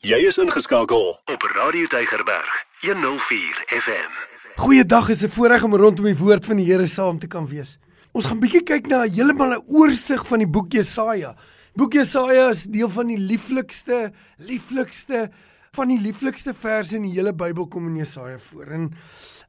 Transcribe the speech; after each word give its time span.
Jy 0.00 0.16
is 0.24 0.38
ingeskakel 0.40 1.10
op 1.28 1.42
Radio 1.52 1.84
Deigerberg 1.92 2.52
104 2.80 3.58
FM. 3.68 4.14
Goeiedag, 4.56 5.10
is 5.12 5.22
'n 5.22 5.28
voorreg 5.28 5.62
om 5.62 5.76
rondom 5.76 6.04
die 6.04 6.16
woord 6.16 6.44
van 6.44 6.56
die 6.56 6.64
Here 6.64 6.86
saam 6.86 7.18
te 7.18 7.26
kan 7.26 7.46
wees. 7.46 7.78
Ons 8.12 8.24
gaan 8.24 8.40
bietjie 8.40 8.62
kyk 8.62 8.86
na 8.86 9.02
heeltemal 9.02 9.52
'n 9.58 9.64
oorsig 9.68 10.26
van 10.26 10.38
die 10.38 10.48
boek 10.48 10.72
Jesaja. 10.72 11.36
Boek 11.74 11.92
Jesaja 11.92 12.48
is 12.48 12.64
deel 12.64 12.88
van 12.88 13.06
die 13.06 13.18
lieflikste, 13.18 14.12
lieflikste 14.38 15.30
van 15.72 15.88
die 15.88 16.00
lieflikste 16.00 16.54
verse 16.54 16.96
in 16.96 17.02
die 17.02 17.12
hele 17.12 17.34
Bybel 17.34 17.66
kom 17.66 17.86
in 17.86 17.96
Jesaja 17.96 18.38
voor. 18.38 18.66
En 18.66 18.94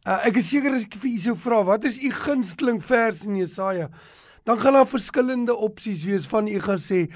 uh, 0.08 0.26
ek 0.26 0.36
is 0.36 0.50
seker 0.50 0.74
as 0.74 0.84
ek 0.84 0.96
vir 0.96 1.12
u 1.12 1.20
sou 1.20 1.36
vra, 1.36 1.64
wat 1.64 1.86
is 1.86 2.04
u 2.04 2.12
gunsteling 2.12 2.84
vers 2.84 3.26
in 3.26 3.36
Jesaja? 3.36 3.90
Dan 4.44 4.60
gaan 4.60 4.74
daar 4.74 4.88
verskillende 4.88 5.56
opsies 5.56 6.04
wees 6.04 6.28
van 6.28 6.48
u 6.48 6.60
gaan 6.60 6.80
sê 6.80 7.08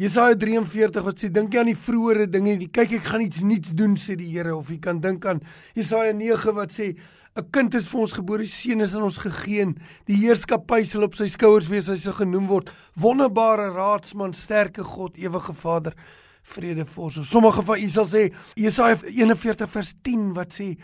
Jesaja 0.00 0.32
43 0.40 1.04
wat 1.04 1.20
sê 1.20 1.28
dink 1.28 1.52
jy 1.52 1.60
aan 1.60 1.68
die 1.68 1.76
vroeëre 1.76 2.24
dinge? 2.32 2.54
Kyk, 2.72 2.94
ek 2.96 3.08
gaan 3.12 3.26
iets 3.26 3.42
nuuts 3.44 3.74
doen 3.76 3.98
sê 4.00 4.16
die 4.16 4.30
Here 4.30 4.54
of 4.56 4.70
jy 4.72 4.78
kan 4.80 5.02
dink 5.04 5.26
aan 5.28 5.42
Jesaja 5.76 6.14
9 6.16 6.54
wat 6.56 6.72
sê 6.72 6.94
'n 7.36 7.44
kind 7.52 7.74
is 7.74 7.88
vir 7.88 8.00
ons 8.00 8.12
gebore, 8.12 8.44
seun 8.44 8.80
is 8.80 8.94
aan 8.94 9.02
ons 9.02 9.18
gegee. 9.18 9.74
Die 10.06 10.16
heerskappy 10.16 10.84
sal 10.84 11.04
op 11.04 11.14
sy 11.14 11.26
skouers 11.26 11.68
wees, 11.68 11.88
hy 11.88 11.96
sal 11.96 12.12
genoem 12.12 12.46
word 12.46 12.70
wonderbare 12.96 13.72
raadsman, 13.72 14.32
sterke 14.32 14.82
God, 14.82 15.16
ewige 15.16 15.52
Vader, 15.52 15.94
vredevors. 16.42 17.28
Sommige 17.28 17.62
van 17.62 17.78
u 17.78 17.88
sal 17.88 18.06
sê 18.06 18.32
Jesaja 18.56 18.96
41 18.96 19.68
vers 19.68 19.94
10 20.02 20.32
wat 20.32 20.54
sê 20.54 20.76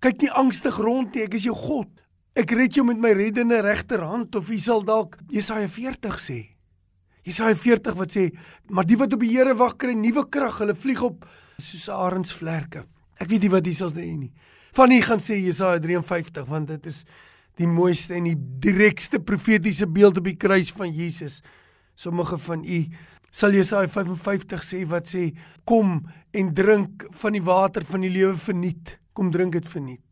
kyk 0.00 0.22
nie 0.22 0.30
angstig 0.30 0.78
rond 0.78 1.14
nie, 1.14 1.24
ek 1.24 1.34
is 1.34 1.44
jou 1.44 1.54
God. 1.54 1.88
Ek 2.34 2.50
red 2.50 2.74
jou 2.74 2.84
met 2.84 2.98
my 2.98 3.12
reddende 3.12 3.60
regterhand 3.60 4.34
of 4.34 4.48
u 4.48 4.58
sal 4.58 4.82
dalk 4.82 5.18
Jesaja 5.28 5.68
40 5.68 6.20
sê 6.20 6.55
Jesaja 7.26 7.56
40 7.58 7.96
wat 7.98 8.14
sê, 8.14 8.28
maar 8.70 8.86
die 8.86 8.96
wat 8.98 9.14
op 9.16 9.22
die 9.24 9.32
Here 9.32 9.56
wag 9.58 9.74
kry 9.82 9.96
nuwe 9.98 10.22
krag, 10.30 10.60
hulle 10.62 10.76
vlieg 10.78 11.00
op 11.02 11.24
soos 11.58 11.88
arensvlerke. 11.90 12.84
Ek 13.18 13.30
weet 13.32 13.46
nie 13.46 13.50
wat 13.50 13.66
hier 13.66 13.78
sal 13.78 13.90
sê 13.90 14.04
nie. 14.06 14.30
Van 14.76 14.92
hier 14.94 15.02
gaan 15.02 15.22
sê 15.24 15.40
Jesaja 15.40 15.80
53 15.82 16.46
want 16.46 16.70
dit 16.70 16.86
is 16.92 17.02
die 17.58 17.66
mooiste 17.66 18.14
en 18.14 18.28
die 18.28 18.36
direkste 18.62 19.18
profetiese 19.18 19.88
beeld 19.90 20.20
op 20.20 20.28
die 20.28 20.36
kruis 20.38 20.70
van 20.76 20.92
Jesus. 20.92 21.40
Sommige 21.98 22.38
van 22.46 22.62
u 22.62 22.80
sal 23.34 23.56
Jesaja 23.56 23.90
55 23.90 24.62
sê 24.62 24.84
wat 24.86 25.10
sê 25.10 25.32
kom 25.66 25.98
en 26.36 26.54
drink 26.54 27.08
van 27.24 27.34
die 27.34 27.42
water 27.42 27.88
van 27.88 28.06
die 28.06 28.12
lewe 28.12 28.36
verniet. 28.38 29.00
Kom 29.16 29.34
drink 29.34 29.56
dit 29.58 29.66
verniet. 29.66 30.02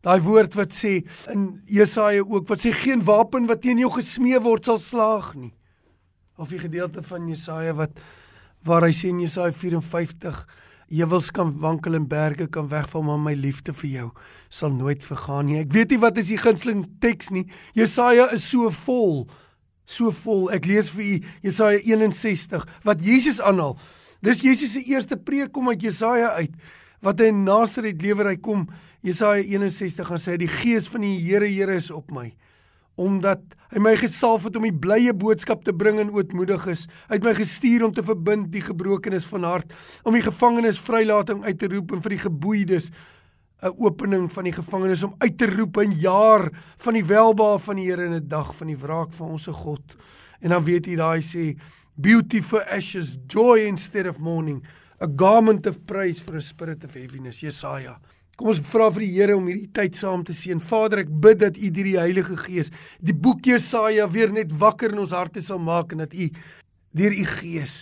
Daai 0.00 0.22
woord 0.24 0.56
wat 0.56 0.72
sê 0.72 1.02
in 1.34 1.50
Jesaja 1.68 2.24
ook 2.24 2.48
wat 2.48 2.64
sê 2.64 2.72
geen 2.72 3.04
wapen 3.04 3.50
wat 3.50 3.66
teen 3.66 3.82
jou 3.82 3.90
gesmee 3.98 4.40
word 4.40 4.70
sal 4.70 4.80
slaag 4.80 5.34
nie 5.36 5.52
of 6.40 6.48
die 6.48 6.60
gedeelte 6.62 7.02
van 7.04 7.28
Jesaja 7.28 7.74
wat 7.76 8.00
waar 8.64 8.84
hy 8.84 8.92
sê 8.96 9.10
in 9.12 9.20
Jesaja 9.20 9.52
54 9.56 10.40
Heuwels 10.90 11.28
kan 11.30 11.52
wankel 11.62 11.94
en 11.94 12.08
berge 12.08 12.48
kan 12.50 12.66
wegval 12.68 13.04
maar 13.06 13.20
my 13.20 13.34
liefde 13.38 13.74
vir 13.76 13.90
jou 13.90 14.08
sal 14.50 14.72
nooit 14.74 15.04
vergaan 15.06 15.46
nie. 15.46 15.60
Ek 15.60 15.70
weet 15.76 15.92
nie 15.94 16.00
wat 16.02 16.18
is 16.18 16.32
die 16.32 16.40
gunsteling 16.40 16.82
teks 17.04 17.30
nie. 17.30 17.44
Jesaja 17.78 18.26
is 18.34 18.48
so 18.50 18.72
vol. 18.74 19.28
So 19.86 20.10
vol. 20.24 20.48
Ek 20.50 20.66
lees 20.66 20.90
vir 20.96 21.04
u 21.04 21.14
Jesaja 21.46 21.78
61 21.86 22.66
wat 22.88 23.04
Jesus 23.04 23.38
aanhaal. 23.38 23.76
Dis 24.24 24.42
Jesus 24.42 24.74
se 24.74 24.82
eerste 24.90 25.16
preek 25.16 25.52
kom 25.54 25.70
uit 25.70 25.86
Jesaja 25.86 26.34
uit 26.40 26.56
wat 27.04 27.20
hy 27.22 27.30
in 27.30 27.44
Nasaret 27.46 28.02
lewer 28.02 28.32
hy 28.32 28.36
kom 28.42 28.66
Jesaja 29.06 29.44
61 29.44 30.08
gaan 30.08 30.20
sê 30.20 30.40
die 30.40 30.50
gees 30.50 30.90
van 30.90 31.06
die 31.06 31.20
Here 31.22 31.48
Here 31.48 31.78
is 31.78 31.92
op 31.94 32.10
my 32.12 32.32
omdat 33.00 33.40
hy 33.70 33.80
my 33.80 33.94
gesalf 33.96 34.44
het 34.48 34.56
om 34.58 34.66
die 34.66 34.74
blye 34.74 35.12
boodskap 35.16 35.62
te 35.64 35.72
bring 35.72 36.00
aan 36.02 36.10
ootmoediges. 36.12 36.86
Hy 37.08 37.20
het 37.20 37.26
my 37.26 37.32
gestuur 37.38 37.86
om 37.86 37.94
te 37.96 38.04
verbind 38.04 38.50
die 38.52 38.64
gebrokenes 38.64 39.28
van 39.30 39.46
hart, 39.46 39.72
om 40.04 40.16
die 40.16 40.24
gevangenes 40.26 40.80
vrylating 40.84 41.44
uit 41.46 41.60
te 41.60 41.70
roep 41.70 41.94
en 41.94 42.02
vir 42.04 42.16
die 42.16 42.24
geboeides 42.26 42.90
'n 43.60 43.76
opening 43.76 44.30
van 44.32 44.44
die 44.44 44.56
gevangenes 44.56 45.02
om 45.04 45.14
uit 45.18 45.36
te 45.38 45.46
roep 45.46 45.76
'n 45.76 45.92
jaar 46.00 46.50
van 46.78 46.94
die 46.94 47.04
welbehae 47.04 47.58
van 47.58 47.76
die 47.76 47.90
Here 47.90 48.04
en 48.04 48.14
'n 48.14 48.28
dag 48.28 48.54
van 48.56 48.66
die 48.66 48.76
wraak 48.76 49.12
van 49.12 49.28
ons 49.28 49.46
God. 49.46 49.96
En 50.40 50.48
dan 50.48 50.64
weet 50.64 50.86
jy 50.86 50.96
daai 50.96 51.20
sê 51.20 51.56
beauty 51.94 52.40
for 52.40 52.62
ashes, 52.64 53.18
joy 53.28 53.58
instead 53.66 54.06
of 54.06 54.18
mourning, 54.18 54.64
a 55.00 55.06
garment 55.16 55.66
of 55.66 55.84
praise 55.84 56.22
for 56.22 56.36
a 56.36 56.40
spirit 56.40 56.84
of 56.84 56.94
heaviness. 56.94 57.40
Jesaja 57.40 58.00
Kom 58.40 58.54
ons 58.54 58.60
vra 58.72 58.86
vir 58.88 59.02
die 59.04 59.10
Here 59.12 59.34
om 59.36 59.48
hierdie 59.50 59.68
tyd 59.76 59.98
saam 60.00 60.22
te 60.24 60.32
seën. 60.32 60.62
Vader, 60.64 61.02
ek 61.02 61.10
bid 61.12 61.42
dat 61.42 61.58
U 61.60 61.68
deur 61.76 61.88
die 61.90 61.98
Heilige 62.00 62.38
Gees 62.40 62.70
die 63.04 63.12
boek 63.12 63.44
Jesaja 63.44 64.06
weer 64.08 64.32
net 64.32 64.54
wakker 64.62 64.94
in 64.94 65.02
ons 65.02 65.12
harte 65.12 65.42
sal 65.44 65.60
maak 65.60 65.92
en 65.92 66.00
dat 66.06 66.16
U 66.16 66.30
deur 66.96 67.12
U 67.12 67.26
Gees 67.34 67.74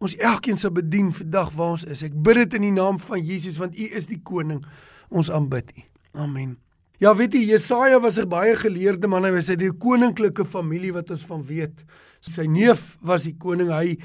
ons 0.00 0.14
elkeen 0.16 0.56
sal 0.56 0.72
bedien 0.72 1.10
vandag 1.12 1.52
waar 1.52 1.74
ons 1.74 1.84
is. 1.84 2.00
Ek 2.08 2.16
bid 2.16 2.40
dit 2.40 2.56
in 2.56 2.70
die 2.70 2.72
naam 2.78 2.96
van 3.10 3.20
Jesus 3.20 3.60
want 3.60 3.76
U 3.76 3.90
is 4.00 4.08
die 4.08 4.22
koning. 4.24 4.64
Ons 5.12 5.28
aanbid 5.28 5.68
U. 5.76 5.84
Amen. 6.24 6.56
Ja, 7.00 7.12
weet 7.16 7.36
jy, 7.36 7.44
Jesaja 7.52 8.00
was 8.00 8.16
'n 8.16 8.28
baie 8.28 8.56
geleerde 8.56 9.06
man. 9.06 9.28
Hy 9.28 9.36
was 9.36 9.50
uit 9.50 9.60
die 9.60 9.72
koninklike 9.72 10.48
familie 10.48 10.96
wat 10.96 11.10
ons 11.10 11.28
van 11.28 11.44
weet. 11.44 11.76
Sy 12.20 12.48
neef 12.48 12.96
was 13.02 13.28
die 13.28 13.36
koning. 13.36 13.68
Hy 13.68 13.98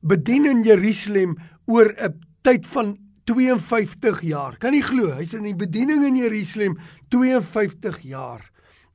bedien 0.00 0.46
in 0.46 0.64
Jerusalem 0.64 1.36
oor 1.66 1.92
'n 1.92 2.16
tyd 2.40 2.64
van 2.64 2.96
52 3.26 4.22
jaar. 4.26 4.56
Kan 4.62 4.74
nie 4.76 4.84
glo, 4.84 5.12
hy's 5.18 5.34
in 5.36 5.46
die 5.48 5.56
bediening 5.58 6.04
in 6.06 6.18
Jerusalem 6.20 6.76
52 7.14 8.00
jaar. 8.06 8.44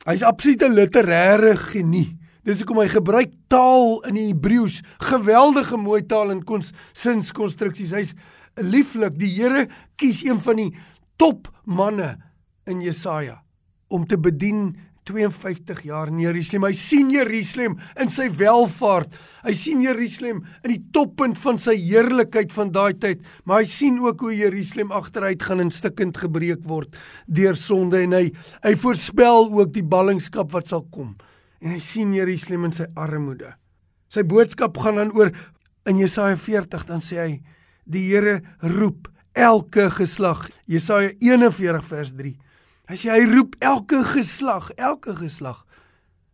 Hy's 0.08 0.24
absolute 0.26 0.70
literêre 0.72 1.56
genie. 1.70 2.18
Dis 2.48 2.64
hoekom 2.64 2.80
hy 2.82 2.88
gebruik 2.90 3.34
taal 3.52 4.00
in 4.10 4.18
die 4.18 4.30
Hebreëus, 4.32 4.80
geweldige 5.04 5.78
mooi 5.78 6.02
taal 6.10 6.32
en 6.34 6.42
kons 6.48 6.72
sinskonstruksies. 6.98 7.94
Hy's 7.94 8.16
lieflik. 8.58 9.20
Die 9.22 9.30
Here 9.36 9.68
kies 10.02 10.24
een 10.26 10.42
van 10.42 10.58
die 10.58 10.72
top 11.22 11.52
manne 11.70 12.16
in 12.66 12.82
Jesaja 12.82 13.42
om 13.92 14.08
te 14.08 14.18
bedien 14.18 14.74
52 15.10 15.82
jaar 15.88 16.12
in 16.12 16.20
Jerusalem. 16.22 16.68
Hy 16.70 16.76
sien 16.78 17.10
Jerusalem 17.14 17.78
in 18.00 18.12
sy 18.12 18.28
welvaart. 18.38 19.14
Hy 19.46 19.54
sien 19.58 19.82
Jerusalem 19.82 20.44
in 20.62 20.76
die 20.76 20.82
toppunt 20.94 21.40
van 21.42 21.58
sy 21.62 21.76
heerlikheid 21.80 22.54
van 22.54 22.74
daai 22.74 22.94
tyd, 23.02 23.24
maar 23.46 23.64
hy 23.64 23.70
sien 23.70 23.98
ook 24.04 24.22
hoe 24.28 24.34
Jerusalem 24.36 24.94
agteruit 24.96 25.42
gaan 25.42 25.64
en 25.64 25.74
stukkend 25.74 26.20
gebreek 26.22 26.62
word 26.70 26.94
deur 27.26 27.58
sonde 27.58 28.04
en 28.06 28.14
hy 28.18 28.26
hy 28.62 28.76
voorspel 28.84 29.50
ook 29.50 29.74
die 29.74 29.86
ballingskap 29.86 30.52
wat 30.54 30.70
sal 30.70 30.86
kom. 30.94 31.16
En 31.62 31.74
hy 31.74 31.82
sien 31.82 32.14
Jerusalem 32.14 32.70
in 32.70 32.78
sy 32.78 32.90
armoede. 33.00 33.56
Sy 34.12 34.26
boodskap 34.28 34.78
gaan 34.82 35.00
dan 35.00 35.16
oor 35.18 35.32
in 35.90 35.98
Jesaja 35.98 36.38
40 36.38 36.86
dan 36.90 37.02
sê 37.02 37.18
hy 37.22 37.32
die 37.90 38.06
Here 38.12 38.42
roep 38.62 39.10
elke 39.34 39.90
geslag. 39.90 40.46
Jesaja 40.70 41.10
41 41.24 41.86
vers 41.90 42.14
3 42.20 42.36
Hy 42.92 42.98
sê 43.00 43.08
hy 43.14 43.24
roep 43.24 43.54
elke 43.64 44.02
geslag, 44.04 44.66
elke 44.76 45.14
geslag 45.16 45.62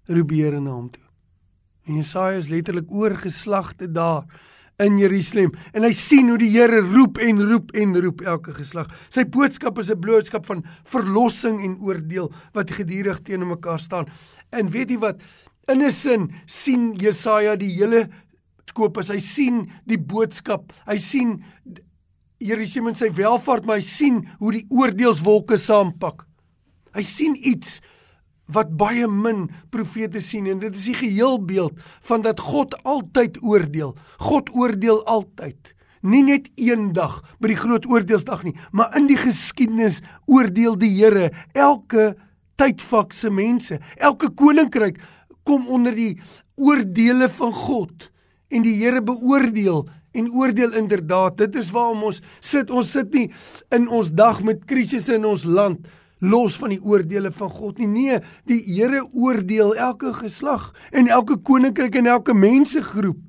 roep 0.09 0.31
die 0.31 0.39
Here 0.41 0.57
na 0.57 0.71
hom 0.73 0.87
toe. 0.89 1.03
En 1.85 1.99
Jesaja 1.99 2.39
is 2.39 2.47
letterlik 2.49 2.89
oor 2.89 3.13
geslagte 3.21 3.85
daar 3.93 4.25
in 4.81 4.97
Jerusalem 4.97 5.53
en 5.77 5.85
hy 5.85 5.91
sien 5.93 6.31
hoe 6.31 6.39
die 6.41 6.49
Here 6.55 6.79
roep 6.81 7.21
en 7.21 7.43
roep 7.45 7.75
en 7.77 7.93
roep 8.01 8.23
elke 8.25 8.55
geslag. 8.57 8.89
Sy 9.13 9.27
boodskap 9.29 9.77
is 9.77 9.91
'n 9.93 10.01
boodskap 10.01 10.49
van 10.49 10.65
verlossing 10.89 11.61
en 11.61 11.77
oordeel 11.77 12.33
wat 12.53 12.73
gedurig 12.73 13.21
teenoor 13.21 13.53
mekaar 13.53 13.79
staan. 13.79 14.09
En 14.49 14.69
weet 14.69 14.89
jy 14.89 14.97
wat? 14.97 15.21
In 15.69 15.83
'n 15.83 15.91
sin 15.91 16.33
sien 16.47 16.95
Jesaja 16.95 17.55
die 17.55 17.75
hele 17.77 18.09
skoop 18.65 18.97
as 18.97 19.09
hy 19.09 19.19
sien 19.19 19.69
die 19.85 19.99
boodskap. 19.99 20.73
Hy 20.87 20.97
sien 20.97 21.43
Jerusalem 22.39 22.87
in 22.87 22.95
sy 22.95 23.11
welvaart, 23.11 23.65
maar 23.65 23.75
hy 23.75 23.85
sien 23.85 24.27
hoe 24.39 24.51
die 24.51 24.65
oordeelswolke 24.69 25.57
saampak. 25.57 26.25
Hy 26.97 27.05
sien 27.05 27.35
iets 27.37 27.77
wat 28.49 28.71
baie 28.79 29.05
min 29.11 29.47
profete 29.73 30.21
sien 30.23 30.47
en 30.49 30.61
dit 30.61 30.75
is 30.75 30.87
die 30.89 30.97
geheelbeeld 30.97 31.77
van 32.09 32.23
dat 32.25 32.41
God 32.41 32.73
altyd 32.87 33.37
oordeel. 33.43 33.93
God 34.23 34.49
oordeel 34.55 35.03
altyd. 35.05 35.73
Nie 36.01 36.23
net 36.23 36.47
eendag 36.55 37.19
by 37.41 37.51
die 37.51 37.59
groot 37.59 37.85
oordeelsdag 37.89 38.45
nie, 38.47 38.55
maar 38.71 38.95
in 38.97 39.09
die 39.09 39.19
geskiedenis 39.19 39.99
oordeel 40.25 40.77
die 40.79 40.93
Here 40.95 41.29
elke 41.53 42.13
tydvak 42.57 43.13
se 43.13 43.29
mense. 43.29 43.77
Elke 43.97 44.31
koninkryk 44.31 45.01
kom 45.47 45.67
onder 45.69 45.93
die 45.95 46.15
oordeele 46.57 47.29
van 47.37 47.53
God 47.53 48.09
en 48.49 48.63
die 48.65 48.77
Here 48.79 49.03
beoordeel 49.03 49.85
en 50.17 50.31
oordeel 50.33 50.73
inderdaad. 50.79 51.37
Dit 51.43 51.59
is 51.59 51.69
waarom 51.75 52.07
ons 52.09 52.23
sit. 52.39 52.71
Ons 52.71 52.95
sit 52.95 53.11
nie 53.13 53.27
in 53.75 53.89
ons 53.91 54.09
dag 54.15 54.41
met 54.45 54.65
krisisse 54.69 55.17
in 55.19 55.27
ons 55.27 55.45
land 55.45 55.85
los 56.19 56.57
van 56.57 56.73
die 56.73 56.81
oordeele 56.81 57.31
van 57.31 57.49
God 57.49 57.77
nie. 57.81 57.87
Nee, 57.87 58.19
die 58.49 58.61
Here 58.65 59.03
oordeel 59.13 59.75
elke 59.75 60.13
geslag 60.17 60.71
en 60.91 61.07
elke 61.07 61.37
koninkryk 61.37 61.95
en 61.95 62.09
elke 62.13 62.33
mensegroep 62.33 63.19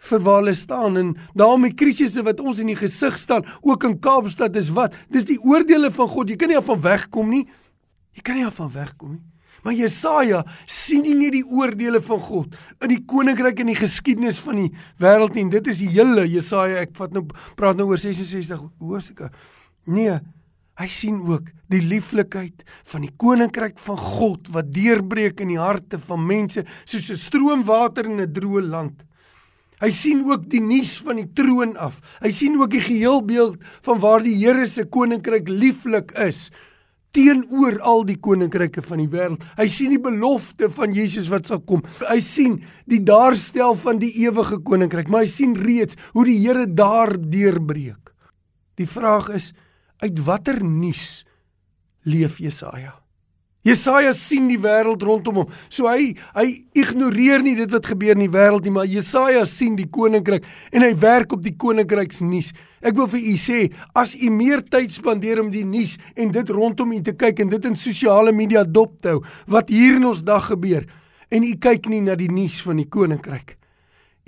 vir 0.00 0.22
waar 0.24 0.40
hulle 0.40 0.54
staan 0.56 0.96
en 0.96 1.10
daarom 1.36 1.66
die 1.68 1.74
krisisse 1.76 2.22
wat 2.24 2.40
ons 2.40 2.60
in 2.62 2.70
die 2.72 2.78
gesig 2.78 3.18
staan, 3.20 3.44
ook 3.60 3.84
in 3.84 3.98
Kaapstad 4.00 4.56
is 4.56 4.70
wat? 4.72 4.96
Dis 5.12 5.28
die 5.28 5.38
oordeele 5.44 5.90
van 5.92 6.08
God. 6.08 6.30
Jy 6.32 6.38
kan 6.40 6.48
nie 6.48 6.62
van 6.64 6.80
wegkom 6.80 7.28
nie. 7.28 7.44
Jy 8.16 8.24
kan 8.24 8.40
nie 8.40 8.48
van 8.48 8.72
wegkom 8.72 9.18
nie. 9.18 9.26
Maar 9.60 9.76
Jesaja 9.76 10.40
sien 10.64 11.04
nie 11.04 11.28
die 11.34 11.44
oordeele 11.44 12.00
van 12.00 12.20
God 12.24 12.56
in 12.80 12.94
die 12.94 13.02
koninkryk 13.04 13.60
en 13.60 13.72
die 13.72 13.76
geskiedenis 13.76 14.40
van 14.40 14.62
die 14.62 14.70
wêreld 15.02 15.36
nie. 15.36 15.44
Dit 15.52 15.68
is 15.68 15.82
die 15.82 15.90
hele 15.92 16.24
Jesaja. 16.24 16.80
Ek 16.86 16.94
vat 16.96 17.12
nou 17.12 17.26
praat 17.58 17.76
nou 17.76 17.90
oor 17.90 18.00
66 18.00 18.62
hoofstukke. 18.80 19.28
Nee, 19.84 20.16
hy 20.80 20.88
sien 20.88 21.20
ook 21.28 21.50
die 21.70 21.82
lieflikheid 21.84 22.64
van 22.88 23.04
die 23.04 23.12
koninkryk 23.20 23.78
van 23.84 23.98
God 24.00 24.48
wat 24.54 24.72
deurbreek 24.72 25.42
in 25.44 25.52
die 25.52 25.60
harte 25.60 26.00
van 26.00 26.26
mense 26.26 26.64
soos 26.84 27.10
'n 27.10 27.20
stroomwater 27.20 28.06
in 28.06 28.20
'n 28.20 28.32
droë 28.32 28.62
land. 28.64 29.02
Hy 29.80 29.90
sien 29.90 30.24
ook 30.28 30.48
die 30.50 30.60
nuus 30.60 30.98
van 31.00 31.16
die 31.16 31.30
troon 31.32 31.76
af. 31.76 32.00
Hy 32.20 32.30
sien 32.30 32.60
ook 32.60 32.70
die 32.70 32.84
geheelbeeld 32.84 33.56
van 33.82 34.00
waar 34.00 34.22
die 34.22 34.36
Here 34.36 34.66
se 34.66 34.84
koninkryk 34.84 35.48
lieflik 35.48 36.12
is 36.12 36.50
teenoor 37.12 37.80
al 37.80 38.04
die 38.06 38.18
koninkryke 38.22 38.82
van 38.86 38.98
die 39.02 39.08
wêreld. 39.08 39.42
Hy 39.58 39.66
sien 39.66 39.90
die 39.90 40.02
belofte 40.02 40.68
van 40.70 40.92
Jesus 40.94 41.28
wat 41.28 41.46
sal 41.46 41.62
kom. 41.66 41.82
Hy 42.06 42.20
sien 42.20 42.60
die 42.86 43.00
daarstel 43.02 43.74
van 43.74 43.98
die 43.98 44.12
ewige 44.22 44.60
koninkryk, 44.62 45.08
maar 45.08 45.24
hy 45.24 45.32
sien 45.32 45.56
reeds 45.58 45.98
hoe 46.12 46.24
die 46.28 46.38
Here 46.38 46.66
daar 46.66 47.16
deurbreek. 47.18 48.12
Die 48.78 48.86
vraag 48.86 49.32
is 49.34 49.52
uit 50.02 50.24
watter 50.26 50.62
nuus 50.64 51.22
leef 52.08 52.40
Jesaja? 52.40 52.96
Jesaja 53.60 54.14
sien 54.16 54.46
die 54.48 54.56
wêreld 54.56 55.02
rondom 55.04 55.42
hom. 55.42 55.50
So 55.68 55.88
hy 55.90 56.14
hy 56.32 56.46
ignoreer 56.80 57.42
nie 57.44 57.52
dit 57.58 57.68
wat 57.74 57.90
gebeur 57.92 58.16
in 58.16 58.24
die 58.24 58.32
wêreld 58.32 58.64
nie, 58.64 58.72
maar 58.72 58.88
Jesaja 58.88 59.42
sien 59.48 59.76
die 59.76 59.88
koninkryk 59.92 60.46
en 60.72 60.86
hy 60.86 60.94
werk 61.02 61.34
op 61.36 61.44
die 61.44 61.52
koninkryksnuus. 61.60 62.54
Ek 62.80 62.96
wil 62.96 63.10
vir 63.12 63.20
u 63.20 63.36
sê, 63.36 63.60
as 63.92 64.14
u 64.16 64.32
meer 64.32 64.64
tyd 64.64 64.94
spandeer 64.94 65.42
om 65.42 65.52
die 65.52 65.66
nuus 65.68 65.98
en 66.16 66.32
dit 66.32 66.54
rondom 66.56 66.96
u 66.96 67.02
te 67.04 67.12
kyk 67.12 67.44
en 67.44 67.52
dit 67.52 67.68
in 67.68 67.76
sosiale 67.76 68.32
media 68.32 68.64
dop 68.64 68.96
te 69.04 69.12
hou, 69.12 69.20
wat 69.52 69.68
hier 69.68 70.00
in 70.00 70.08
ons 70.08 70.24
dag 70.24 70.48
gebeur, 70.48 70.88
en 71.28 71.44
u 71.44 71.52
kyk 71.60 71.92
nie 71.92 72.00
na 72.08 72.16
die 72.16 72.32
nuus 72.32 72.62
van 72.64 72.80
die 72.80 72.88
koninkryk. 72.88 73.59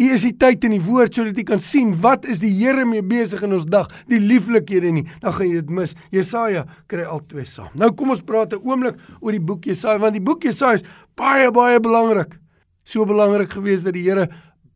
U 0.01 0.09
is 0.09 0.25
die 0.25 0.33
tyd 0.41 0.65
in 0.65 0.73
die 0.75 0.83
woord 0.83 1.15
sodat 1.15 1.39
u 1.39 1.45
kan 1.47 1.61
sien 1.61 1.93
wat 2.01 2.25
is 2.31 2.41
die 2.43 2.53
Here 2.55 2.85
mee 2.89 3.03
besig 3.05 3.43
in 3.45 3.53
ons 3.53 3.67
dag, 3.69 3.91
die 4.09 4.21
lieflikhede 4.21 4.93
nie. 4.95 5.05
Dan 5.21 5.35
gaan 5.37 5.49
jy 5.51 5.61
dit 5.61 5.73
mis. 5.81 5.93
Jesaja 6.15 6.65
kry 6.91 7.05
al 7.05 7.21
twee 7.29 7.45
saam. 7.49 7.71
Nou 7.79 7.93
kom 7.97 8.15
ons 8.15 8.25
praat 8.25 8.55
'n 8.55 8.63
oomblik 8.65 8.97
oor 9.21 9.33
die 9.33 9.41
boek 9.41 9.65
Jesaja 9.65 9.99
want 9.99 10.15
die 10.15 10.25
boek 10.25 10.45
Jesaja 10.45 10.81
is 10.81 10.87
baie 11.15 11.51
baie 11.51 11.81
belangrik. 11.81 12.39
So 12.85 13.05
belangrik 13.05 13.51
gewees 13.51 13.83
dat 13.83 13.95
die 13.95 14.09
Here 14.09 14.29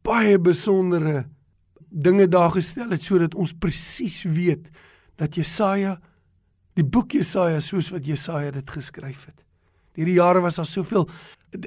baie 0.02 0.38
besondere 0.38 1.24
dinge 1.90 2.28
daar 2.28 2.50
gestel 2.50 2.90
het 2.90 3.02
sodat 3.02 3.34
ons 3.34 3.52
presies 3.52 4.22
weet 4.22 4.68
dat 5.16 5.34
Jesaja 5.34 5.98
die 6.76 6.84
boek 6.84 7.12
Jesaja 7.12 7.60
soos 7.60 7.90
wat 7.90 8.06
Jesaja 8.06 8.50
dit 8.50 8.70
geskryf 8.70 9.26
het. 9.26 9.40
Deur 9.96 10.04
die 10.04 10.18
jare 10.18 10.42
was 10.44 10.56
daar 10.56 10.68
soveel 10.68 11.08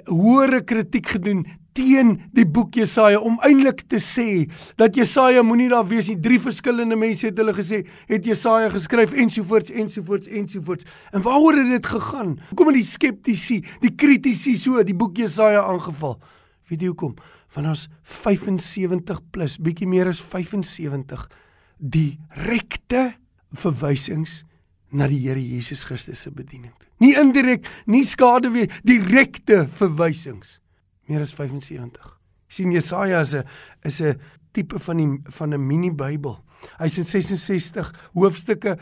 hoëre 0.09 0.61
kritiek 0.67 1.07
gedoen 1.15 1.45
teen 1.77 2.15
die 2.35 2.45
boek 2.47 2.75
Jesaja 2.79 3.19
om 3.23 3.37
eintlik 3.45 3.85
te 3.91 3.99
sê 4.03 4.47
dat 4.79 4.97
Jesaja 4.97 5.43
moenie 5.45 5.69
daar 5.71 5.87
wees 5.87 6.09
nie. 6.09 6.17
Drie 6.19 6.39
verskillende 6.41 6.97
mense 6.99 7.29
het 7.29 7.37
hulle 7.39 7.53
gesê 7.57 7.83
het 8.09 8.25
Jesaja 8.25 8.71
geskryf 8.73 9.13
ensovoorts 9.13 9.71
ensovoorts 9.71 10.27
ensovoorts. 10.27 10.87
En 11.13 11.23
waaroor 11.25 11.61
het 11.61 11.71
dit 11.77 11.91
gegaan? 11.93 12.37
Hoekom 12.49 12.71
het 12.71 12.79
die 12.81 12.87
skeptici, 12.87 13.61
die 13.83 13.93
kritici 13.95 14.57
so 14.57 14.83
die 14.83 14.97
boek 14.97 15.17
Jesaja 15.17 15.63
aangeval? 15.67 16.17
Weet 16.69 16.83
jy 16.83 16.91
hoekom? 16.91 17.15
Want 17.55 17.71
ons 17.71 17.87
75 18.03 19.23
plus, 19.33 19.57
bietjie 19.57 19.87
meer 19.89 20.11
as 20.11 20.21
75 20.21 21.25
direkte 21.79 23.13
verwysings 23.55 24.43
na 24.91 25.07
die 25.09 25.23
Here 25.23 25.41
Jesus 25.41 25.85
Christus 25.87 26.25
se 26.25 26.33
bediening. 26.33 26.75
Nie 26.99 27.15
indirek, 27.19 27.67
nie 27.87 28.03
skade 28.05 28.51
weer, 28.51 28.71
direkte 28.83 29.67
verwysings. 29.79 30.57
Meer 31.07 31.23
as 31.23 31.33
75. 31.33 32.15
sien 32.49 32.71
Jesaja 32.73 33.21
is 33.21 33.33
'n 33.33 33.43
is 33.83 34.01
'n 34.01 34.19
tipe 34.51 34.79
van 34.79 34.97
die 34.97 35.21
van 35.31 35.53
'n 35.53 35.67
mini 35.67 35.91
Bybel. 35.91 36.43
Hy's 36.77 36.97
in 36.97 37.05
66 37.05 37.93
hoofstukke. 38.13 38.77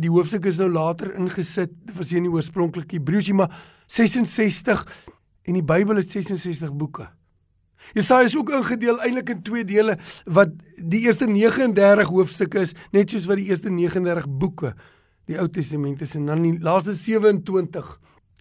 Die 0.00 0.10
hoofstukke 0.10 0.48
is 0.48 0.58
nou 0.58 0.70
later 0.70 1.14
ingesit. 1.14 1.70
Was 1.94 2.10
nie 2.10 2.28
oorspronklik 2.28 2.90
Hebreëus 2.90 3.26
nie, 3.26 3.34
maar 3.34 3.50
66 3.86 4.86
en 5.44 5.52
die 5.52 5.62
Bybel 5.62 5.96
het 5.96 6.10
66 6.10 6.72
boeke. 6.72 7.08
Jesaja 7.94 8.24
is 8.24 8.36
ook 8.36 8.50
ingedeel 8.50 9.00
eintlik 9.00 9.30
in 9.30 9.42
twee 9.42 9.64
dele 9.64 9.98
wat 10.24 10.50
die 10.76 11.00
eerste 11.06 11.26
39 11.26 12.08
hoofstukke 12.08 12.60
is, 12.60 12.74
net 12.92 13.10
soos 13.10 13.26
wat 13.26 13.36
die 13.36 13.48
eerste 13.50 13.70
39 13.70 14.28
boeke 14.28 14.74
die 15.26 15.38
Ou 15.38 15.48
Testament 15.48 16.02
is 16.02 16.16
en 16.18 16.26
dan 16.26 16.42
die 16.42 16.58
laaste 16.62 16.94
27 16.94 17.98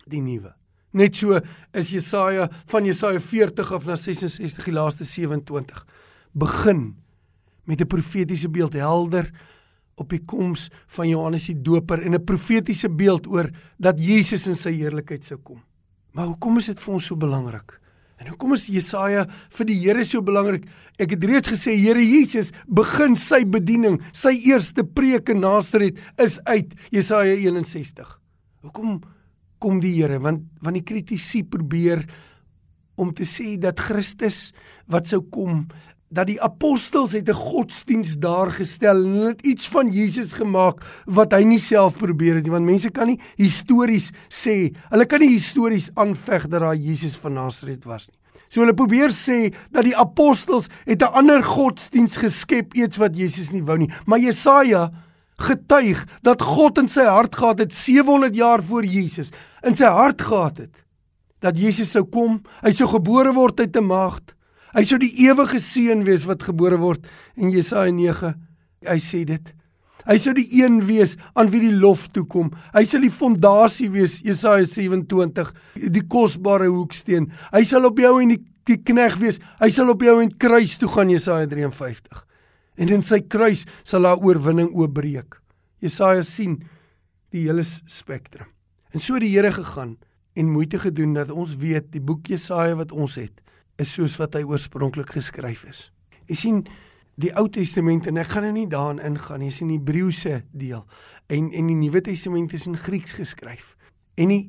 die 0.09 0.21
Nuwe. 0.21 0.53
Net 0.91 1.15
so 1.15 1.39
is 1.77 1.91
Jesaja 1.93 2.49
van 2.67 2.85
Jesaja 2.85 3.19
40 3.19 3.71
af 3.71 3.85
na 3.87 3.95
66 3.95 4.65
die 4.65 4.75
laaste 4.75 5.05
27 5.07 5.85
begin 6.33 6.95
met 7.65 7.81
'n 7.81 7.87
profetiese 7.87 8.49
beeld 8.49 8.73
helder 8.73 9.31
op 9.95 10.09
die 10.09 10.23
koms 10.25 10.69
van 10.87 11.07
Johannes 11.07 11.45
die 11.45 11.61
Doper 11.61 12.01
en 12.01 12.13
'n 12.13 12.23
profetiese 12.23 12.89
beeld 12.89 13.27
oor 13.27 13.49
dat 13.77 13.99
Jesus 13.99 14.47
in 14.47 14.55
sy 14.55 14.71
heerlikheid 14.71 15.25
sou 15.25 15.37
kom. 15.37 15.61
Maar 16.13 16.25
hoekom 16.25 16.57
is 16.57 16.65
dit 16.65 16.79
vir 16.79 16.93
ons 16.93 17.05
so 17.05 17.15
belangrik? 17.15 17.80
En 18.21 18.29
hoekom 18.29 18.53
is 18.53 18.67
Jesaja 18.69 19.25
vir 19.57 19.65
die 19.65 19.77
Here 19.81 20.03
so 20.05 20.21
belangrik? 20.21 20.67
Ek 21.01 21.15
het 21.15 21.23
reeds 21.25 21.49
gesê 21.49 21.73
Here 21.79 22.01
Jesus 22.05 22.51
begin 22.69 23.15
sy 23.17 23.41
bediening, 23.49 23.97
sy 24.13 24.35
eerste 24.45 24.85
preek 24.85 25.31
in 25.33 25.41
Nasaret 25.41 25.97
is 26.21 26.37
uit 26.45 26.75
Jesaja 26.93 27.33
61. 27.33 28.11
Hoekom 28.61 28.99
kom 29.61 29.81
die 29.81 29.95
Here? 29.97 30.19
Want 30.21 30.45
want 30.61 30.77
die 30.77 30.85
kritici 30.85 31.41
probeer 31.41 32.05
om 33.01 33.09
te 33.17 33.25
sê 33.25 33.55
dat 33.57 33.81
Christus 33.81 34.51
wat 34.91 35.09
sou 35.09 35.23
kom 35.33 35.65
dat 36.11 36.27
die 36.27 36.41
apostels 36.43 37.13
het 37.15 37.29
'n 37.29 37.33
godsdiens 37.33 38.17
daar 38.19 38.51
gestel 38.51 39.03
en 39.03 39.13
hulle 39.15 39.27
het 39.27 39.41
iets 39.41 39.67
van 39.67 39.87
Jesus 39.87 40.33
gemaak 40.33 40.83
wat 41.05 41.31
hy 41.31 41.43
nie 41.43 41.59
self 41.59 41.97
probeer 41.97 42.35
het 42.35 42.43
nie 42.43 42.51
want 42.51 42.65
mense 42.65 42.91
kan 42.91 43.07
nie 43.07 43.19
histories 43.35 44.11
sê 44.27 44.75
hulle 44.89 45.05
kan 45.05 45.19
nie 45.19 45.31
histories 45.37 45.89
aanveg 45.95 46.47
dat 46.47 46.61
daar 46.61 46.75
Jesus 46.75 47.15
van 47.15 47.33
Nasaret 47.33 47.83
was 47.85 48.07
nie. 48.07 48.17
So 48.49 48.59
hulle 48.59 48.73
probeer 48.73 49.09
sê 49.15 49.53
dat 49.71 49.83
die 49.83 49.97
apostels 49.97 50.67
het 50.85 51.01
'n 51.01 51.13
ander 51.13 51.43
godsdiens 51.43 52.17
geskep 52.17 52.73
iets 52.73 52.97
wat 52.97 53.15
Jesus 53.15 53.51
nie 53.51 53.63
wou 53.63 53.77
nie. 53.77 53.91
Maar 54.05 54.19
Jesaja 54.19 54.91
getuig 55.37 56.05
dat 56.21 56.41
God 56.41 56.77
in 56.77 56.89
sy 56.89 57.05
hart 57.05 57.35
gehad 57.35 57.59
het 57.59 57.73
700 57.73 58.35
jaar 58.35 58.61
voor 58.61 58.85
Jesus 58.85 59.31
in 59.63 59.75
sy 59.75 59.85
hart 59.85 60.21
gehad 60.21 60.57
het 60.57 60.75
dat 61.39 61.57
Jesus 61.57 61.91
sou 61.91 62.03
kom 62.03 62.41
hy 62.61 62.71
sou 62.71 62.89
gebore 62.89 63.33
word 63.33 63.59
uit 63.59 63.77
'n 63.77 63.85
maagd 63.85 64.35
Hy 64.71 64.83
sou 64.87 64.99
die 65.01 65.11
ewige 65.25 65.59
seun 65.59 66.05
wees 66.07 66.23
wat 66.27 66.45
gebore 66.47 66.77
word 66.79 67.07
in 67.35 67.51
Jesaja 67.51 67.91
9. 67.91 68.31
Hy 68.87 68.99
sê 69.03 69.25
dit. 69.27 69.51
Hy 70.07 70.15
sou 70.17 70.31
die 70.33 70.47
een 70.57 70.79
wees 70.87 71.17
aan 71.37 71.51
wie 71.53 71.61
die 71.61 71.75
lof 71.75 72.07
toe 72.15 72.23
kom. 72.25 72.49
Hy 72.73 72.85
sal 72.89 73.03
die 73.03 73.13
fondasie 73.13 73.89
wees 73.93 74.19
Jesaja 74.25 74.65
27, 74.65 75.51
die 75.93 76.05
kosbare 76.09 76.71
hoeksteen. 76.71 77.29
Hy 77.51 77.61
sal 77.67 77.85
op 77.89 77.99
jou 78.01 78.15
en 78.23 78.33
die, 78.33 78.39
die 78.69 78.79
knegg 78.81 79.19
wees. 79.21 79.41
Hy 79.61 79.69
sal 79.75 79.91
op 79.93 80.01
jou 80.05 80.17
en 80.23 80.31
kruis 80.41 80.77
toe 80.81 80.89
gaan 80.89 81.11
Jesaja 81.13 81.49
53. 81.51 82.23
En 82.81 82.95
in 82.95 83.05
sy 83.05 83.21
kruis 83.27 83.67
sal 83.83 84.07
daar 84.07 84.23
oorwinning 84.23 84.71
oopbreek. 84.71 85.37
Jesaja 85.83 86.23
sien 86.25 86.61
die 87.35 87.45
hele 87.49 87.65
spektrum. 87.67 88.47
En 88.95 89.03
so 89.03 89.19
die 89.21 89.29
Here 89.35 89.51
gegaan 89.53 89.97
en 90.39 90.49
moeite 90.49 90.79
gedoen 90.79 91.13
dat 91.13 91.29
ons 91.29 91.57
weet 91.59 91.91
die 91.91 92.01
boek 92.01 92.31
Jesaja 92.31 92.79
wat 92.79 92.95
ons 92.95 93.19
het 93.19 93.35
is 93.81 93.91
soos 93.93 94.17
wat 94.21 94.37
hy 94.37 94.43
oorspronklik 94.47 95.11
geskryf 95.15 95.65
is. 95.69 95.89
Jy 96.29 96.37
sien 96.39 96.61
die 97.21 97.33
Ou 97.37 97.47
Testament 97.51 98.07
en 98.09 98.19
ek 98.21 98.31
gaan 98.33 98.47
nou 98.47 98.53
nie 98.55 98.69
daarin 98.69 99.01
ingaan 99.03 99.43
nie, 99.43 99.51
is 99.51 99.61
in 99.63 99.73
die 99.73 99.79
Hebreëse 99.79 100.41
deel 100.53 100.85
en 101.31 101.51
en 101.55 101.69
die 101.71 101.77
Nuwe 101.79 102.01
Testament 102.03 102.53
is 102.53 102.67
in 102.67 102.77
Grieks 102.77 103.15
geskryf. 103.17 103.75
En 104.19 104.31
die 104.33 104.45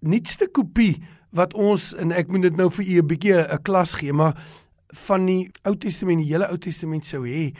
nuutste 0.00 0.48
kopie 0.48 1.02
wat 1.36 1.54
ons 1.54 1.92
en 2.00 2.12
ek 2.16 2.32
moet 2.32 2.48
dit 2.48 2.56
nou 2.56 2.68
vir 2.70 2.84
u 2.84 2.98
'n 3.00 3.08
bietjie 3.08 3.36
'n 3.36 3.62
klas 3.62 3.94
gee, 3.94 4.12
maar 4.12 4.36
van 4.92 5.26
die 5.26 5.50
Ou 5.64 5.76
Testament, 5.76 6.20
die 6.20 6.32
hele 6.32 6.48
Ou 6.50 6.58
Testament 6.58 7.06
sou 7.06 7.24
hê 7.26 7.54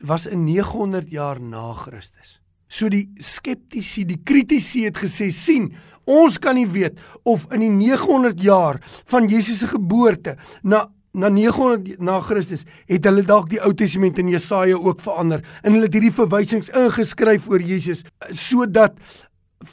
was 0.00 0.26
in 0.26 0.44
900 0.44 1.10
jaar 1.10 1.40
na 1.40 1.72
Christus. 1.72 2.40
So 2.68 2.88
die 2.88 3.08
skeptici, 3.16 4.04
die 4.04 4.20
kritici 4.24 4.84
het 4.84 4.96
gesê 4.96 5.30
sien, 5.30 5.74
Ons 6.08 6.38
kan 6.40 6.56
nie 6.56 6.68
weet 6.72 7.00
of 7.28 7.44
in 7.52 7.60
die 7.60 7.72
900 7.72 8.40
jaar 8.40 8.80
van 9.10 9.28
Jesus 9.28 9.60
se 9.60 9.68
geboorte 9.68 10.38
na 10.62 10.88
na 11.18 11.28
900 11.32 11.98
na 12.04 12.20
Christus 12.20 12.64
het 12.86 13.06
hulle 13.08 13.24
dalk 13.26 13.48
die 13.50 13.60
Ou 13.64 13.72
Testament 13.74 14.18
in 14.20 14.28
Jesaja 14.30 14.76
ook 14.76 15.00
verander 15.02 15.40
en 15.62 15.72
hulle 15.72 15.88
het 15.88 15.96
hierdie 15.96 16.14
verwysings 16.14 16.68
ingeskryf 16.76 17.48
oor 17.50 17.64
Jesus 17.64 18.04
sodat 18.30 18.98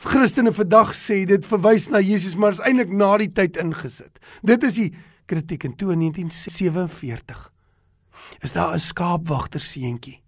Christene 0.07 0.53
vandag 0.55 0.95
sê 0.97 1.21
dit 1.29 1.45
verwys 1.45 1.89
na 1.93 2.01
Jesus 2.01 2.37
maar 2.39 2.55
is 2.55 2.63
eintlik 2.65 2.89
na 2.89 3.11
die 3.21 3.29
tyd 3.29 3.59
ingesit. 3.61 4.17
Dit 4.41 4.63
is 4.65 4.79
die 4.79 4.89
kritiek 5.29 5.67
in 5.67 5.75
1947. 5.77 7.51
Is 8.41 8.51
daar 8.51 8.73
'n 8.73 8.79
skaapwagter 8.79 9.59
seentjie? 9.59 10.21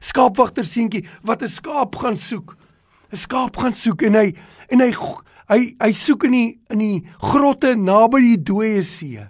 Skaapwagter 0.00 0.64
seentjie 0.64 1.06
wat 1.22 1.42
'n 1.42 1.48
skaap 1.48 1.96
gaan 1.96 2.16
soek 2.16 2.56
'n 3.12 3.16
skaap 3.16 3.56
gaan 3.56 3.74
soek 3.74 4.02
en 4.02 4.14
hy 4.14 4.34
en 4.70 4.80
hy 4.80 4.90
hy 5.48 5.60
hy 5.80 5.92
soek 5.92 6.24
in 6.24 6.32
die 6.32 6.58
in 6.70 6.78
die 6.78 7.06
grotte 7.22 7.74
naby 7.76 8.20
die 8.20 8.42
dooie 8.42 8.82
see. 8.82 9.22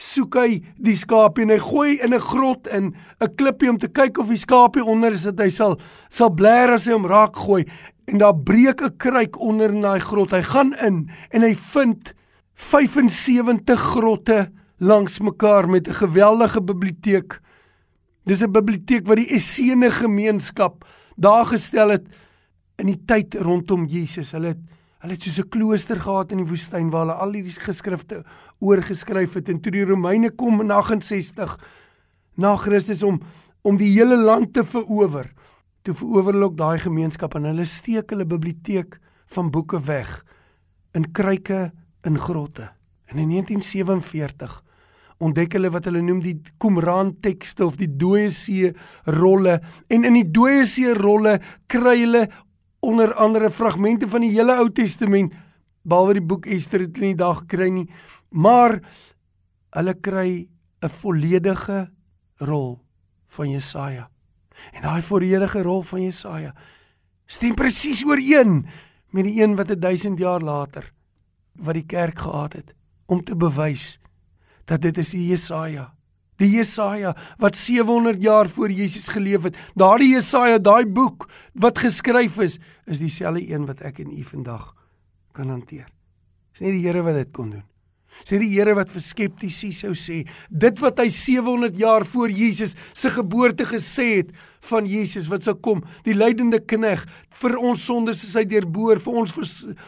Soek 0.00 0.38
hy 0.40 0.62
die 0.80 0.96
skaap 0.96 1.38
en 1.38 1.52
hy 1.52 1.58
gooi 1.58 1.98
in 2.00 2.14
'n 2.14 2.20
grot 2.20 2.66
in 2.68 2.94
'n 3.20 3.34
klippie 3.36 3.70
om 3.70 3.78
te 3.78 3.88
kyk 3.88 4.18
of 4.18 4.28
die 4.28 4.40
skaapie 4.40 4.84
onder 4.84 5.12
is 5.12 5.22
dat 5.28 5.38
hy 5.38 5.50
sal 5.50 5.78
sal 6.10 6.30
blær 6.30 6.72
as 6.74 6.86
hy 6.86 6.92
hom 6.92 7.06
raak 7.06 7.36
gooi 7.36 7.66
en 8.06 8.18
daar 8.18 8.34
breek 8.34 8.82
'n 8.82 8.96
kruik 8.96 9.38
onder 9.38 9.70
in 9.70 9.82
daai 9.82 10.00
grot. 10.00 10.30
Hy 10.30 10.42
gaan 10.42 10.72
in 10.78 11.10
en 11.30 11.42
hy 11.42 11.54
vind 11.54 12.14
75 12.54 13.80
grotte 13.80 14.50
langs 14.78 15.20
mekaar 15.20 15.68
met 15.68 15.88
'n 15.88 15.92
geweldige 15.92 16.60
biblioteek. 16.60 17.40
Dis 18.24 18.42
'n 18.42 18.52
biblioteek 18.52 19.06
wat 19.06 19.16
die 19.16 19.34
Essene 19.34 19.90
gemeenskap 19.90 20.84
daar 21.16 21.46
gestel 21.46 21.88
het 21.88 22.06
in 22.80 22.90
die 22.90 23.00
tyd 23.06 23.36
rondom 23.44 23.86
Jesus. 23.90 24.32
Hulle 24.36 24.54
het 24.54 24.62
hulle 25.00 25.16
het 25.16 25.22
soos 25.24 25.38
'n 25.40 25.48
klooster 25.48 25.96
gehad 25.96 26.32
in 26.32 26.42
die 26.42 26.50
woestyn 26.50 26.90
waar 26.90 27.06
hulle 27.06 27.14
al 27.14 27.32
hierdie 27.32 27.56
geskrifte 27.56 28.24
oorgeskryf 28.60 29.34
het 29.34 29.48
en 29.48 29.60
toe 29.60 29.72
die 29.72 29.84
Romeine 29.84 30.30
kom 30.30 30.60
in 30.60 30.70
68 30.70 31.56
na 32.36 32.56
Christus 32.56 33.02
om 33.02 33.20
om 33.62 33.76
die 33.76 33.92
hele 33.92 34.16
land 34.16 34.52
te 34.52 34.64
verower. 34.64 35.32
Toe 35.82 35.94
verower 35.94 36.32
hulle 36.32 36.44
ook 36.44 36.56
daai 36.56 36.78
gemeenskap 36.78 37.34
en 37.34 37.44
hulle 37.44 37.64
steek 37.64 38.10
hulle 38.10 38.24
biblioteek 38.24 38.98
van 39.26 39.50
boeke 39.50 39.80
weg 39.80 40.24
in 40.92 41.12
kruike 41.12 41.72
in 42.04 42.18
grotte. 42.18 42.70
En 43.06 43.18
in 43.18 43.28
1947 43.28 44.62
ontdek 45.20 45.52
hulle 45.52 45.70
wat 45.70 45.84
hulle 45.84 46.00
noem 46.02 46.20
die 46.24 46.38
Qumran 46.58 47.14
tekste 47.20 47.66
of 47.66 47.76
die 47.76 47.90
dooie 48.00 48.30
see 48.30 48.72
rolle 49.04 49.60
en 49.88 50.04
in 50.04 50.14
die 50.14 50.30
dooie 50.30 50.64
see 50.64 50.94
rolle 50.96 51.38
kry 51.68 51.98
hulle 52.00 52.28
onder 52.80 53.14
andere 53.14 53.50
fragmente 53.50 54.08
van 54.08 54.24
die 54.24 54.32
hele 54.32 54.56
Ou 54.56 54.68
Testament 54.72 55.34
behalwe 55.82 56.18
die 56.18 56.26
boek 56.32 56.46
Ester 56.46 56.84
het 56.84 56.96
hulle 56.96 57.12
nie 57.12 57.18
daag 57.18 57.44
gekry 57.44 57.70
nie 57.70 57.88
maar 58.30 58.80
hulle 59.76 59.94
kry 59.94 60.48
'n 60.82 60.88
volledige 60.88 61.90
rol 62.38 62.78
van 63.28 63.50
Jesaja 63.50 64.08
en 64.72 64.82
daai 64.82 65.02
volledige 65.02 65.62
rol 65.62 65.82
van 65.82 66.02
Jesaja 66.02 66.54
stem 67.26 67.54
presies 67.54 68.04
ooreen 68.04 68.66
met 69.10 69.24
die 69.24 69.42
een 69.42 69.56
wat 69.56 69.80
1000 69.80 70.18
jaar 70.18 70.40
later 70.40 70.92
wat 71.54 71.74
die 71.74 71.86
kerk 71.86 72.18
gehad 72.18 72.52
het 72.52 72.74
om 73.06 73.24
te 73.24 73.36
bewys 73.36 73.98
dat 74.64 74.80
dit 74.80 74.98
is 74.98 75.10
die 75.10 75.26
Jesaja. 75.26 75.90
Die 76.40 76.50
Jesaja 76.54 77.14
wat 77.38 77.56
700 77.56 78.22
jaar 78.22 78.48
voor 78.48 78.72
Jesus 78.72 79.08
geleef 79.12 79.44
het. 79.48 79.56
Daardie 79.74 80.14
Jesaja, 80.14 80.58
daai 80.58 80.86
boek 80.86 81.28
wat 81.52 81.78
geskryf 81.78 82.38
is, 82.40 82.58
is 82.86 83.02
dieselfde 83.02 83.44
een 83.52 83.66
wat 83.68 83.84
ek 83.84 84.00
en 84.00 84.12
u 84.16 84.24
vandag 84.24 84.70
kan 85.36 85.52
hanteer. 85.52 85.88
Dis 86.52 86.64
nie 86.64 86.78
die 86.80 86.86
Here 86.88 87.04
wat 87.04 87.20
dit 87.20 87.30
kon 87.36 87.50
doen 87.50 87.69
sê 88.24 88.38
die 88.40 88.50
Here 88.52 88.74
wat 88.78 88.90
vir 88.92 89.02
skeptici 89.04 89.72
sou 89.72 89.92
sê, 89.96 90.22
dit 90.50 90.82
wat 90.82 91.00
hy 91.02 91.08
700 91.08 91.76
jaar 91.78 92.04
voor 92.04 92.30
Jesus 92.30 92.76
se 92.92 93.10
geboorte 93.10 93.66
gesê 93.68 94.08
het 94.20 94.32
van 94.70 94.86
Jesus 94.86 95.28
wat 95.30 95.46
sou 95.46 95.54
kom, 95.56 95.82
die 96.04 96.16
lydende 96.16 96.60
knegg 96.60 97.06
vir 97.42 97.56
ons 97.56 97.84
sondes 97.86 98.24
is 98.26 98.36
hy 98.36 98.44
deurboor, 98.48 99.00
vir 99.00 99.20
ons 99.22 99.36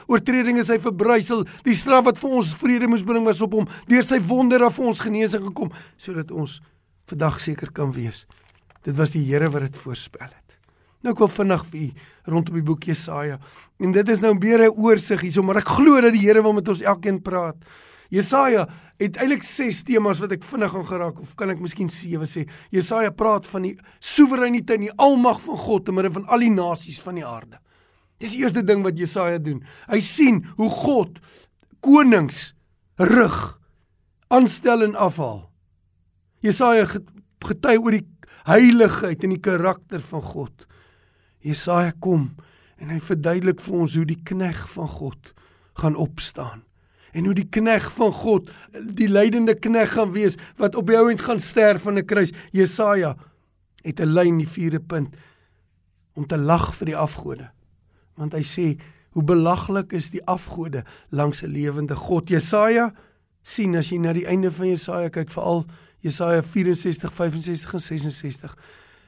oortredinge 0.09 0.65
is 0.65 0.73
hy 0.73 0.79
verbrysel, 0.83 1.45
die 1.67 1.77
straf 1.77 2.07
wat 2.09 2.21
vir 2.21 2.39
ons 2.41 2.55
vrede 2.61 2.89
moes 2.89 3.05
bring 3.07 3.27
was 3.29 3.43
op 3.45 3.59
hom, 3.59 3.69
deur 3.89 4.07
sy 4.07 4.21
wonder 4.31 4.65
af 4.69 4.81
ons 4.81 5.03
genesing 5.05 5.45
gekom, 5.51 5.73
sodat 6.01 6.33
ons 6.33 6.61
vandag 7.11 7.41
seker 7.45 7.73
kan 7.75 7.93
wees. 7.93 8.25
Dit 8.83 8.97
was 8.99 9.15
die 9.15 9.23
Here 9.27 9.51
wat 9.53 9.69
dit 9.69 9.79
voorspel 9.79 10.31
het. 10.31 10.43
Nou 11.03 11.15
ek 11.15 11.23
wil 11.23 11.31
vinnig 11.35 11.63
vir 11.71 11.81
u 11.81 11.87
rondom 12.31 12.59
die 12.59 12.67
boek 12.67 12.87
Jesaja. 12.87 13.39
En 13.83 13.95
dit 13.95 14.11
is 14.15 14.21
nou 14.23 14.35
meer 14.39 14.71
'n 14.71 14.75
oorsig 14.79 15.21
hierso, 15.21 15.43
maar 15.43 15.59
ek 15.59 15.69
glo 15.69 16.01
dat 16.01 16.13
die 16.13 16.23
Here 16.23 16.43
wil 16.43 16.53
met 16.53 16.69
ons 16.69 16.81
elkeen 16.81 17.21
praat. 17.23 17.57
Jesaja 18.13 18.67
het 19.01 19.17
eintlik 19.17 19.45
6 19.47 19.83
temas 19.89 20.21
wat 20.21 20.35
ek 20.37 20.45
vinnig 20.45 20.71
gaan 20.75 20.85
geraak 20.87 21.21
of 21.23 21.33
kan 21.39 21.51
ek 21.53 21.63
miskien 21.65 21.89
7 21.91 22.29
sê. 22.29 22.45
Jesaja 22.75 23.11
praat 23.17 23.47
van 23.49 23.65
die 23.65 23.73
soewereiniteit 24.05 24.77
en 24.79 24.89
die 24.91 24.97
almag 25.01 25.41
van 25.47 25.61
God 25.63 25.87
te 25.87 25.95
midde 25.97 26.13
van 26.19 26.27
al 26.29 26.45
die 26.45 26.53
nasies 26.53 27.01
van 27.03 27.17
die 27.19 27.27
aarde. 27.27 27.59
Dis 28.21 28.35
die 28.37 28.43
eerste 28.45 28.63
ding 28.63 28.85
wat 28.85 29.01
Jesaja 29.01 29.41
doen. 29.43 29.63
Hy 29.89 30.01
sien 30.05 30.43
hoe 30.59 30.69
God 30.71 31.23
konings 31.83 32.53
rig 33.01 33.39
aanstel 34.33 34.85
en 34.87 34.95
afhaal. 34.95 35.47
Jesaja 36.45 36.85
getuig 37.43 37.81
oor 37.81 37.97
die 37.97 38.07
heiligheid 38.45 39.25
en 39.25 39.33
die 39.35 39.43
karakter 39.43 40.03
van 40.13 40.23
God. 40.27 40.67
Jesaja 41.43 41.95
kom 42.05 42.29
en 42.77 42.93
hy 42.93 43.01
verduidelik 43.01 43.63
vir 43.65 43.81
ons 43.87 43.97
hoe 43.97 44.05
die 44.07 44.21
knegg 44.21 44.67
van 44.77 44.91
God 45.01 45.33
gaan 45.81 45.97
opstaan 45.97 46.67
en 47.13 47.25
hoe 47.25 47.35
die 47.37 47.49
knegg 47.49 47.89
van 47.93 48.13
God 48.13 48.51
die 48.97 49.09
lydende 49.09 49.55
knegg 49.55 49.93
gaan 49.97 50.13
wees 50.13 50.39
wat 50.61 50.77
op 50.79 50.89
die 50.89 50.97
ou 50.97 51.09
end 51.11 51.21
gaan 51.21 51.41
sterf 51.41 51.87
aan 51.87 51.99
'n 51.99 52.07
kruis. 52.07 52.33
Jesaja 52.53 53.17
het 53.85 54.01
'n 54.01 54.15
lyn 54.15 54.39
die 54.39 54.49
vierde 54.49 54.81
punt 54.81 55.15
om 56.15 56.27
te 56.27 56.37
lag 56.37 56.75
vir 56.75 56.87
die 56.87 56.97
afgode. 56.97 57.51
Want 58.15 58.33
hy 58.33 58.43
sê 58.43 58.81
hoe 59.13 59.23
belaglik 59.23 59.93
is 59.93 60.11
die 60.11 60.25
afgode 60.25 60.85
langs 61.11 61.43
'n 61.43 61.53
lewende 61.53 61.95
God. 61.95 62.29
Jesaja 62.29 62.93
sien 63.43 63.77
as 63.77 63.91
jy 63.91 63.99
na 63.99 64.13
die 64.13 64.27
einde 64.27 64.51
van 64.51 64.69
Jesaja 64.69 65.09
kyk, 65.09 65.31
veral 65.31 65.67
Jesaja 66.01 66.43
64, 66.43 67.13
65 67.13 67.75
en 67.75 67.81
66, 67.81 68.57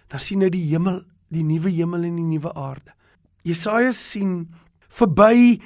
dan 0.08 0.20
sien 0.20 0.42
hy 0.42 0.50
die 0.50 0.68
hemel, 0.70 1.02
die 1.28 1.42
nuwe 1.42 1.70
hemel 1.70 2.02
en 2.02 2.16
die 2.16 2.38
nuwe 2.38 2.52
aarde. 2.54 2.92
Jesaja 3.42 3.92
sien 3.92 4.54
verby 4.88 5.61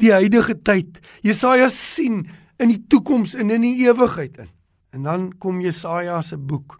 die 0.00 0.12
huidige 0.12 0.54
tyd. 0.62 1.00
Jesaja 1.22 1.68
sien 1.68 2.28
in 2.62 2.68
die 2.68 2.80
toekoms 2.88 3.34
en 3.34 3.50
in 3.50 3.64
die 3.66 3.86
ewigheid 3.86 4.38
in. 4.38 4.50
En 4.92 5.02
dan 5.08 5.30
kom 5.38 5.60
Jesaja 5.60 6.20
se 6.22 6.36
boek, 6.36 6.78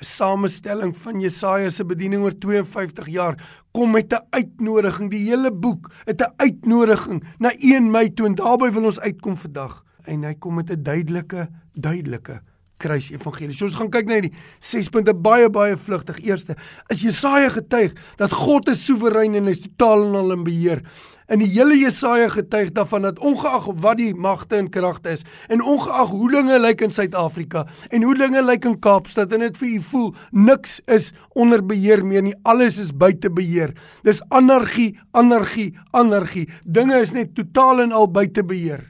'n 0.00 0.04
samestelling 0.04 0.96
van 0.96 1.20
Jesaja 1.20 1.70
se 1.70 1.84
bediening 1.84 2.22
oor 2.22 2.38
52 2.38 3.06
jaar, 3.06 3.34
kom 3.72 3.90
met 3.90 4.12
'n 4.12 4.26
uitnodiging. 4.30 5.10
Die 5.10 5.28
hele 5.30 5.52
boek 5.52 5.90
het 6.04 6.20
'n 6.20 6.32
uitnodiging 6.36 7.24
na 7.38 7.52
1 7.58 7.90
Mei 7.90 8.14
toe 8.14 8.26
en 8.26 8.34
daarby 8.34 8.70
wil 8.70 8.84
ons 8.84 9.00
uitkom 9.00 9.36
vandag. 9.36 9.84
En 10.04 10.22
hy 10.22 10.34
kom 10.34 10.54
met 10.54 10.70
'n 10.70 10.82
duidelike, 10.82 11.48
duidelike 11.74 12.42
kruis 12.82 13.10
evangelie. 13.14 13.56
Ons 13.64 13.76
gaan 13.78 13.90
kyk 13.92 14.08
na 14.08 14.22
die 14.24 14.32
6 14.64 14.90
punte 14.94 15.14
baie 15.14 15.50
baie 15.52 15.76
vlugtig. 15.76 16.22
Eerste, 16.24 16.56
is 16.92 17.04
Jesaja 17.04 17.52
getuig 17.54 17.94
dat 18.20 18.34
God 18.34 18.68
is 18.72 18.84
soewerein 18.86 19.36
en 19.38 19.50
hy 19.50 19.56
is 19.56 19.64
totaal 19.66 20.08
en 20.08 20.18
al 20.22 20.36
in 20.36 20.44
beheer. 20.46 20.84
In 21.28 21.42
die 21.42 21.50
hele 21.52 21.76
Jesaja 21.76 22.30
getuig 22.32 22.70
daarvan 22.72 23.04
dat 23.04 23.18
ongeag 23.20 23.66
wat 23.82 23.98
die 24.00 24.14
magte 24.16 24.56
en 24.56 24.70
kragte 24.72 25.12
is 25.12 25.26
en 25.52 25.60
ongeag 25.60 26.08
hoe 26.14 26.30
dinge 26.32 26.56
lyk 26.62 26.86
in 26.86 26.94
Suid-Afrika 26.94 27.66
en 27.92 28.06
hoe 28.06 28.14
dinge 28.16 28.40
lyk 28.46 28.64
in 28.64 28.78
Kaapstad 28.80 29.34
en 29.36 29.44
dit 29.44 29.60
vir 29.60 29.68
u 29.68 29.82
voel 29.90 30.08
niks 30.32 30.78
is 30.88 31.10
onder 31.36 31.60
beheer 31.60 32.00
meer 32.00 32.24
nie, 32.24 32.36
alles 32.48 32.80
is 32.80 32.94
buite 32.96 33.28
beheer. 33.28 33.74
Dis 34.08 34.22
anargie, 34.32 34.94
anargie, 35.12 35.74
anargie. 35.92 36.48
Dinge 36.64 36.96
is 37.04 37.12
net 37.12 37.34
totaal 37.36 37.84
en 37.84 37.92
al 37.92 38.08
buite 38.08 38.42
beheer. 38.42 38.88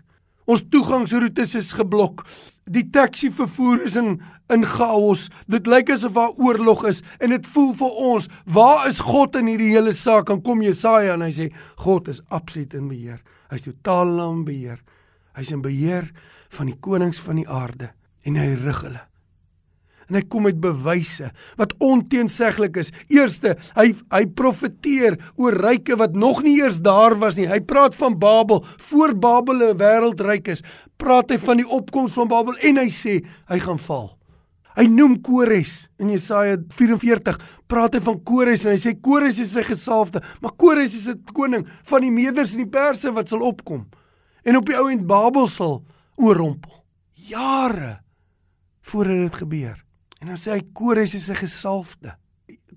Ons 0.49 0.65
toegangsroetes 0.73 1.55
is 1.61 1.75
geblok. 1.77 2.25
Die 2.69 2.87
taxi 2.93 3.29
vervoer 3.31 3.85
is 3.85 3.97
in 4.01 4.19
in 4.49 4.63
chaos. 4.65 5.27
Dit 5.45 5.67
lyk 5.69 5.91
asof 5.93 6.15
daar 6.17 6.33
oorlog 6.41 6.87
is 6.89 7.03
en 7.21 7.35
dit 7.35 7.51
voel 7.53 7.75
vir 7.77 7.99
ons, 8.13 8.29
waar 8.49 8.87
is 8.89 9.03
God 9.05 9.37
in 9.37 9.51
hierdie 9.51 9.75
hele 9.75 9.93
saak? 9.93 10.31
Dan 10.31 10.41
kom 10.41 10.65
Jesaja 10.65 11.19
en 11.19 11.27
hy 11.27 11.35
sê 11.37 11.51
God 11.85 12.09
is 12.09 12.23
absoluut 12.33 12.73
in 12.79 12.89
beheer. 12.89 13.21
Hy's 13.53 13.67
totaal 13.67 14.17
in 14.25 14.47
beheer. 14.49 14.81
Hy's 15.37 15.53
in 15.53 15.61
beheer 15.61 16.09
van 16.57 16.73
die 16.73 16.79
konings 16.81 17.21
van 17.21 17.43
die 17.43 17.49
aarde 17.49 17.93
en 18.25 18.41
hy 18.41 18.55
rig 18.65 18.83
hulle 18.87 19.08
en 20.09 20.19
hy 20.19 20.23
kom 20.29 20.47
met 20.49 20.61
bewyse 20.61 21.31
wat 21.61 21.75
onteenseglik 21.85 22.79
is. 22.81 22.93
Eerste, 23.13 23.57
hy 23.77 23.93
hy 24.13 24.25
profeteer 24.39 25.19
oor 25.37 25.57
ryke 25.57 25.97
wat 26.01 26.17
nog 26.17 26.43
nie 26.43 26.59
eers 26.61 26.81
daar 26.85 27.19
was 27.21 27.39
nie. 27.39 27.49
Hy 27.49 27.61
praat 27.61 27.97
van 27.99 28.19
Babel 28.19 28.65
voor 28.91 29.15
Babel 29.15 29.63
'n 29.71 29.79
wêreldryk 29.79 30.49
is. 30.49 30.63
Praat 30.97 31.31
hy 31.31 31.39
van 31.39 31.57
die 31.57 31.69
opkoms 31.69 32.13
van 32.13 32.29
Babel 32.29 32.57
en 32.63 32.77
hy 32.77 32.89
sê 32.89 33.25
hy 33.49 33.59
gaan 33.59 33.79
val. 33.79 34.17
Hy 34.77 34.87
noem 34.87 35.21
Kores 35.21 35.89
in 35.99 36.11
Jesaja 36.11 36.57
44. 36.69 37.39
Praat 37.67 37.95
hy 37.95 38.01
van 38.01 38.23
Kores 38.23 38.65
en 38.65 38.73
hy 38.73 38.79
sê 38.79 39.01
Kores 39.01 39.39
is 39.39 39.53
sy 39.53 39.63
gesalfde, 39.63 40.23
maar 40.41 40.55
Kores 40.57 40.95
is 40.95 41.09
'n 41.09 41.25
koning 41.33 41.67
van 41.85 42.01
die 42.01 42.11
Meders 42.11 42.53
en 42.53 42.59
die 42.59 42.71
Perse 42.71 43.13
wat 43.13 43.29
sal 43.29 43.41
opkom 43.41 43.87
en 44.45 44.57
op 44.57 44.67
die 44.67 44.77
ou 44.77 44.89
end 44.91 45.07
Babel 45.07 45.47
sal 45.47 45.83
oorrompel. 46.17 46.85
Jare 47.29 47.99
voordat 48.81 49.17
dit 49.17 49.35
gebeur. 49.35 49.88
En 50.19 50.31
dan 50.31 50.39
sê 50.39 50.57
hy 50.57 50.63
Kores 50.75 51.15
is 51.15 51.31
'n 51.31 51.39
gesalfde. 51.39 52.17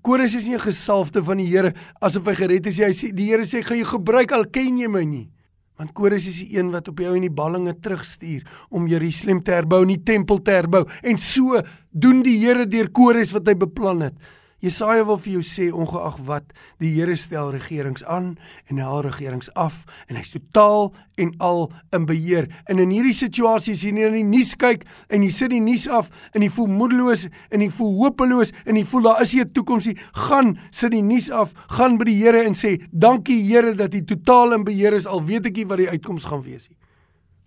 Kores 0.02 0.34
is 0.34 0.46
nie 0.46 0.54
'n 0.54 0.60
gesalfde 0.60 1.22
van 1.22 1.36
die 1.36 1.46
Here 1.46 1.74
asof 2.00 2.26
hy 2.26 2.34
gered 2.34 2.66
is. 2.66 2.78
Hy 2.78 2.92
sê 2.92 3.14
die 3.14 3.30
Here 3.30 3.42
sê 3.42 3.62
gaan 3.62 3.78
jy 3.78 3.84
gebruik 3.84 4.32
al 4.32 4.46
ken 4.46 4.78
jy 4.78 4.88
my 4.88 5.04
nie. 5.04 5.30
Want 5.78 5.92
Kores 5.92 6.26
is 6.26 6.38
die 6.38 6.58
een 6.58 6.70
wat 6.70 6.88
op 6.88 6.98
jou 6.98 7.14
in 7.16 7.22
die 7.22 7.30
ballinge 7.30 7.74
terugstuur 7.80 8.42
om 8.70 8.86
Jerusalem 8.86 9.42
te 9.42 9.50
herbou 9.50 9.82
en 9.82 9.88
die 9.88 10.02
tempel 10.02 10.42
te 10.42 10.50
herbou. 10.50 10.86
En 11.02 11.18
so 11.18 11.60
doen 11.90 12.22
die 12.22 12.38
Here 12.38 12.66
deur 12.66 12.90
Kores 12.90 13.32
wat 13.32 13.46
hy 13.46 13.54
beplan 13.54 14.00
het. 14.00 14.14
Jesaja 14.62 15.02
wil 15.02 15.18
vir 15.18 15.32
jou 15.34 15.42
sê 15.42 15.64
ongeag 15.74 16.20
wat 16.28 16.52
die 16.78 16.92
Here 16.94 17.16
stel 17.18 17.50
regerings 17.50 18.04
aan 18.06 18.36
en 18.70 18.78
hy 18.78 18.84
haal 18.86 19.00
regerings 19.08 19.48
af 19.58 19.80
en 20.06 20.20
hy's 20.20 20.30
totaal 20.36 20.92
en 21.18 21.32
al 21.42 21.64
in 21.90 22.04
beheer. 22.06 22.46
En 22.70 22.78
in 22.78 22.92
hierdie 22.94 23.16
situasie 23.16 23.74
as 23.74 23.82
jy 23.82 23.90
nie 23.96 24.06
na 24.06 24.12
die 24.14 24.22
nuus 24.26 24.52
kyk 24.54 24.84
en 25.10 25.26
jy 25.26 25.32
sit 25.34 25.50
die 25.50 25.60
nuus 25.62 25.88
af 25.90 26.12
en 26.30 26.46
jy 26.46 26.50
voel 26.54 26.70
moedeloos 26.70 27.26
en 27.50 27.64
jy 27.64 27.72
voel 27.74 27.90
hopeloos 28.04 28.54
en 28.62 28.78
jy 28.78 28.84
voel 28.92 29.08
daar 29.08 29.22
is 29.26 29.34
nie 29.34 29.42
'n 29.42 29.52
toekoms 29.52 29.86
nie, 29.86 29.98
gaan 30.14 30.58
sit 30.70 30.92
die 30.92 31.02
nuus 31.02 31.30
af, 31.30 31.54
gaan 31.68 31.98
by 31.98 32.04
die 32.04 32.18
Here 32.22 32.44
en 32.46 32.54
sê 32.54 32.78
dankie 32.92 33.42
Here 33.42 33.74
dat 33.74 33.94
U 33.94 34.04
totaal 34.04 34.52
in 34.52 34.64
beheer 34.64 34.94
is 34.94 35.06
al 35.06 35.26
weet 35.26 35.46
ek 35.46 35.56
nie 35.56 35.66
wat 35.66 35.78
die 35.78 35.90
uitkoms 35.90 36.24
gaan 36.24 36.42
wees 36.42 36.68
nie. 36.68 36.78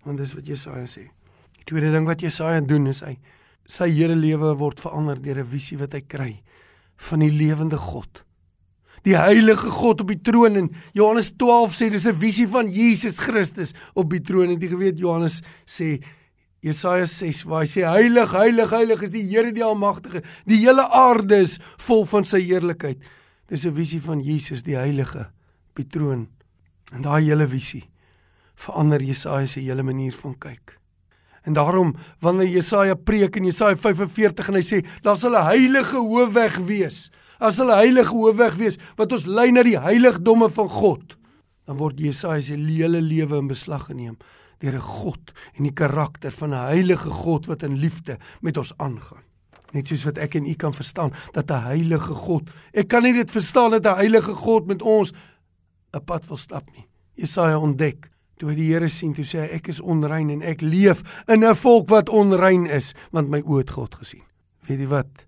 Want 0.04 0.18
dis 0.18 0.34
wat 0.34 0.46
Jesaja 0.46 0.84
sê. 0.84 1.08
Die 1.56 1.64
tweede 1.64 1.92
ding 1.92 2.06
wat 2.06 2.20
Jesaja 2.20 2.60
doen 2.60 2.86
is 2.86 3.00
hy 3.00 3.16
sy 3.66 3.88
hele 3.88 4.14
lewe 4.14 4.54
word 4.58 4.80
verander 4.80 5.16
deur 5.16 5.38
'n 5.38 5.44
visie 5.44 5.78
wat 5.78 5.94
hy 5.94 6.00
kry 6.00 6.42
van 6.96 7.24
die 7.24 7.32
lewende 7.32 7.76
God. 7.76 8.22
Die 9.06 9.16
heilige 9.16 9.70
God 9.70 10.00
op 10.02 10.08
die 10.10 10.20
troon 10.20 10.58
en 10.58 10.70
Johannes 10.96 11.30
12 11.38 11.74
sê 11.78 11.90
dis 11.90 12.06
'n 12.06 12.14
visie 12.14 12.48
van 12.48 12.68
Jesus 12.68 13.18
Christus 13.18 13.72
op 13.94 14.10
die 14.10 14.20
troon. 14.20 14.50
En 14.50 14.60
jy 14.60 14.68
geweet 14.68 14.98
Johannes 14.98 15.42
sê 15.64 16.02
Jesaja 16.60 17.06
6 17.06 17.44
waar 17.44 17.62
hy 17.62 17.68
sê 17.68 17.84
heilig 17.86 18.32
heilig 18.32 18.70
heilig 18.70 19.02
is 19.02 19.10
die 19.10 19.22
Here 19.22 19.52
die 19.52 19.64
almagtige. 19.64 20.22
Die 20.46 20.58
hele 20.58 20.88
aarde 20.90 21.36
is 21.36 21.58
vol 21.78 22.04
van 22.04 22.24
sy 22.24 22.40
heerlikheid. 22.40 22.98
Dis 23.48 23.64
'n 23.64 23.74
visie 23.74 24.00
van 24.00 24.20
Jesus 24.20 24.62
die 24.62 24.76
heilige 24.76 25.30
op 25.70 25.76
die 25.76 25.86
troon. 25.86 26.28
En 26.92 27.02
daai 27.02 27.24
hele 27.24 27.46
visie 27.46 27.84
verander 28.54 29.00
Jesaja 29.00 29.46
se 29.46 29.60
hele 29.60 29.82
manier 29.82 30.12
van 30.12 30.34
kyk 30.38 30.78
En 31.46 31.54
daarom 31.54 31.94
wanneer 32.20 32.48
Jesaja 32.48 32.94
preek 32.94 33.36
in 33.36 33.44
Jesaja 33.44 33.76
45 33.78 34.48
en 34.50 34.58
hy 34.58 34.64
sê 34.66 34.80
daar 35.02 35.16
sal 35.16 35.36
'n 35.38 35.46
heilige 35.46 35.96
hoofweg 35.96 36.56
wees. 36.66 37.10
Sal 37.38 37.70
'n 37.70 37.78
heilige 37.78 38.14
hoofweg 38.14 38.54
wees 38.54 38.78
wat 38.96 39.12
ons 39.12 39.26
lei 39.26 39.50
na 39.52 39.62
die 39.62 39.78
heiligdomme 39.78 40.48
van 40.50 40.68
God. 40.68 41.16
Dan 41.66 41.76
word 41.76 41.98
Jesaja 41.98 42.42
se 42.42 42.56
hele 42.56 43.00
lewe 43.00 43.36
in 43.38 43.46
beslag 43.46 43.86
geneem 43.86 44.16
deur 44.58 44.74
'n 44.74 44.80
God 44.80 45.32
en 45.54 45.62
die 45.62 45.72
karakter 45.72 46.32
van 46.32 46.50
'n 46.50 46.66
heilige 46.66 47.10
God 47.10 47.46
wat 47.46 47.62
in 47.62 47.78
liefde 47.78 48.18
met 48.40 48.56
ons 48.56 48.72
aangaan. 48.76 49.22
Net 49.72 49.88
soos 49.88 50.04
wat 50.04 50.18
ek 50.18 50.34
en 50.34 50.46
u 50.46 50.54
kan 50.54 50.74
verstaan 50.74 51.12
dat 51.32 51.50
'n 51.50 51.62
heilige 51.62 52.14
God, 52.14 52.50
ek 52.72 52.88
kan 52.88 53.02
nie 53.02 53.12
dit 53.12 53.30
verstaan 53.30 53.70
dat 53.70 53.86
'n 53.86 53.98
heilige 53.98 54.34
God 54.34 54.66
met 54.66 54.82
ons 54.82 55.12
'n 55.92 56.04
pad 56.04 56.26
wil 56.26 56.36
stap 56.36 56.64
nie. 56.74 56.86
Jesaja 57.14 57.58
ontdek 57.58 58.10
Toe 58.36 58.50
hy 58.50 58.56
die 58.58 58.68
Here 58.68 58.88
sien, 58.92 59.14
toe 59.16 59.24
sê 59.24 59.46
hy 59.46 59.56
ek 59.56 59.70
is 59.72 59.80
onrein 59.80 60.28
en 60.34 60.42
ek 60.44 60.60
leef 60.60 61.02
in 61.28 61.44
'n 61.44 61.54
volk 61.54 61.88
wat 61.88 62.08
onrein 62.08 62.66
is, 62.66 62.92
want 63.12 63.30
my 63.30 63.40
oë 63.40 63.64
het 63.64 63.70
God 63.70 63.94
gesien. 63.94 64.24
Weet 64.68 64.80
jy 64.80 64.86
wat? 64.86 65.26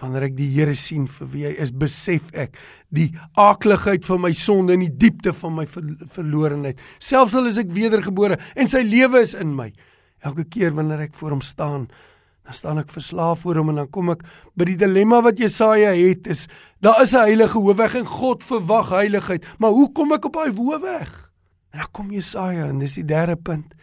Wanneer 0.00 0.28
ek 0.28 0.36
die 0.36 0.50
Here 0.54 0.74
sien 0.76 1.06
vir 1.06 1.26
wie 1.32 1.44
hy 1.44 1.54
is, 1.58 1.72
besef 1.72 2.30
ek 2.34 2.56
die 2.92 3.16
aakligheid 3.34 4.04
van 4.04 4.20
my 4.20 4.32
sonde 4.32 4.74
en 4.74 4.80
die 4.80 4.92
diepte 4.92 5.32
van 5.32 5.56
my 5.56 5.66
ver 5.66 5.82
verlorenheid. 6.06 6.78
Selfs 7.00 7.34
al 7.34 7.46
is 7.46 7.58
ek 7.58 7.72
wedergebore 7.72 8.38
en 8.54 8.68
sy 8.68 8.84
lewe 8.84 9.22
is 9.24 9.34
in 9.34 9.56
my. 9.56 9.72
Elke 10.22 10.44
keer 10.44 10.72
wanneer 10.76 11.00
ek 11.00 11.14
voor 11.14 11.30
hom 11.30 11.40
staan, 11.40 11.88
dan 12.44 12.54
staan 12.54 12.78
ek 12.78 12.92
verslaaf 12.94 13.40
voor 13.40 13.56
hom 13.56 13.70
en 13.70 13.82
dan 13.82 13.90
kom 13.90 14.10
ek 14.10 14.22
by 14.54 14.64
die 14.64 14.76
dilemma 14.76 15.20
wat 15.24 15.38
Jesaja 15.38 15.90
het 15.96 16.28
is, 16.30 16.46
daar 16.80 17.02
is 17.02 17.12
'n 17.12 17.26
heilige 17.26 17.58
hoofweg 17.58 17.94
en 17.96 18.06
God 18.06 18.44
verwag 18.44 18.90
heiligheid, 18.90 19.44
maar 19.58 19.70
hoe 19.70 19.92
kom 19.92 20.12
ek 20.12 20.26
op 20.26 20.32
daai 20.32 20.52
hoofweg? 20.52 21.25
En 21.76 21.82
dan 21.82 21.90
kom 21.92 22.10
Jesaja 22.10 22.70
en 22.70 22.78
dis 22.80 22.94
die 22.96 23.04
derde 23.04 23.36
punt. 23.36 23.74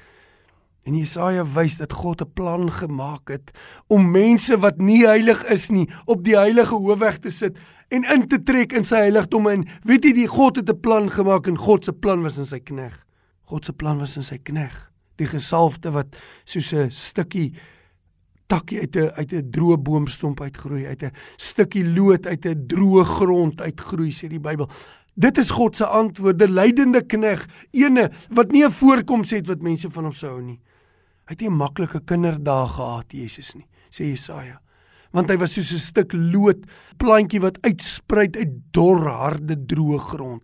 En 0.83 0.95
Jesaja 0.97 1.43
wys 1.45 1.75
dat 1.77 1.93
God 1.93 2.21
'n 2.21 2.33
plan 2.33 2.71
gemaak 2.71 3.29
het 3.29 3.51
om 3.87 4.11
mense 4.11 4.57
wat 4.57 4.77
nie 4.81 5.05
heilig 5.05 5.43
is 5.45 5.69
nie 5.69 5.89
op 6.05 6.23
die 6.23 6.35
heilige 6.35 6.73
hoofweg 6.73 7.19
te 7.19 7.31
sit 7.31 7.57
en 7.87 8.03
in 8.03 8.27
te 8.27 8.43
trek 8.43 8.73
in 8.73 8.83
sy 8.83 8.95
heiligdom 8.95 9.47
en 9.47 9.67
weet 9.83 10.03
jy 10.03 10.13
die 10.13 10.27
God 10.27 10.55
het 10.55 10.69
'n 10.69 10.79
plan 10.79 11.11
gemaak 11.11 11.47
en 11.47 11.57
God 11.57 11.85
se 11.85 11.93
plan 11.93 12.21
was 12.21 12.37
in 12.37 12.45
sy 12.45 12.59
knegg. 12.59 13.05
God 13.43 13.65
se 13.65 13.73
plan 13.73 13.99
was 13.99 14.15
in 14.15 14.23
sy 14.23 14.37
knegg. 14.37 14.91
Die 15.15 15.27
gesalfde 15.27 15.91
wat 15.91 16.07
soos 16.45 16.73
'n 16.73 16.89
stukkie 16.89 17.53
takkie 18.47 18.79
uit 18.79 18.95
'n 18.95 19.11
uit 19.13 19.33
'n 19.33 19.51
droë 19.51 19.77
boomstomp 19.77 20.41
uitgroei, 20.41 20.87
uit 20.87 21.03
'n 21.03 21.11
stukkie 21.37 21.85
lood 21.85 22.25
uit 22.25 22.45
'n 22.45 22.65
droë 22.67 23.03
grond 23.03 23.61
uitgroei 23.61 24.11
sê 24.11 24.27
die 24.27 24.39
Bybel. 24.39 24.69
Dit 25.13 25.37
is 25.37 25.51
God 25.53 25.77
se 25.77 25.85
antwoord, 25.85 26.41
'n 26.41 26.53
lydende 26.53 27.01
knegg, 27.05 27.45
ene 27.71 28.11
wat 28.29 28.51
nie 28.51 28.65
'n 28.65 28.71
voorkoms 28.71 29.31
het 29.31 29.47
wat 29.47 29.61
mense 29.61 29.89
van 29.89 30.03
hom 30.03 30.13
sou 30.13 30.31
hou 30.31 30.41
nie. 30.41 30.59
Hy 31.25 31.33
het 31.33 31.41
nie 31.41 31.49
'n 31.49 31.57
maklike 31.57 31.99
kinderdae 32.05 32.67
gehad, 32.67 33.11
Jesus 33.11 33.53
nie, 33.55 33.67
sê 33.89 34.03
Jesaja. 34.09 34.59
Want 35.11 35.29
hy 35.29 35.37
was 35.37 35.53
soos 35.53 35.71
'n 35.71 35.79
stuk 35.79 36.13
lood, 36.13 36.65
plantjie 36.97 37.39
wat 37.39 37.61
uitspruit 37.61 38.35
uit 38.35 38.51
dor, 38.71 39.07
harde, 39.07 39.55
droë 39.55 39.99
grond, 39.99 40.41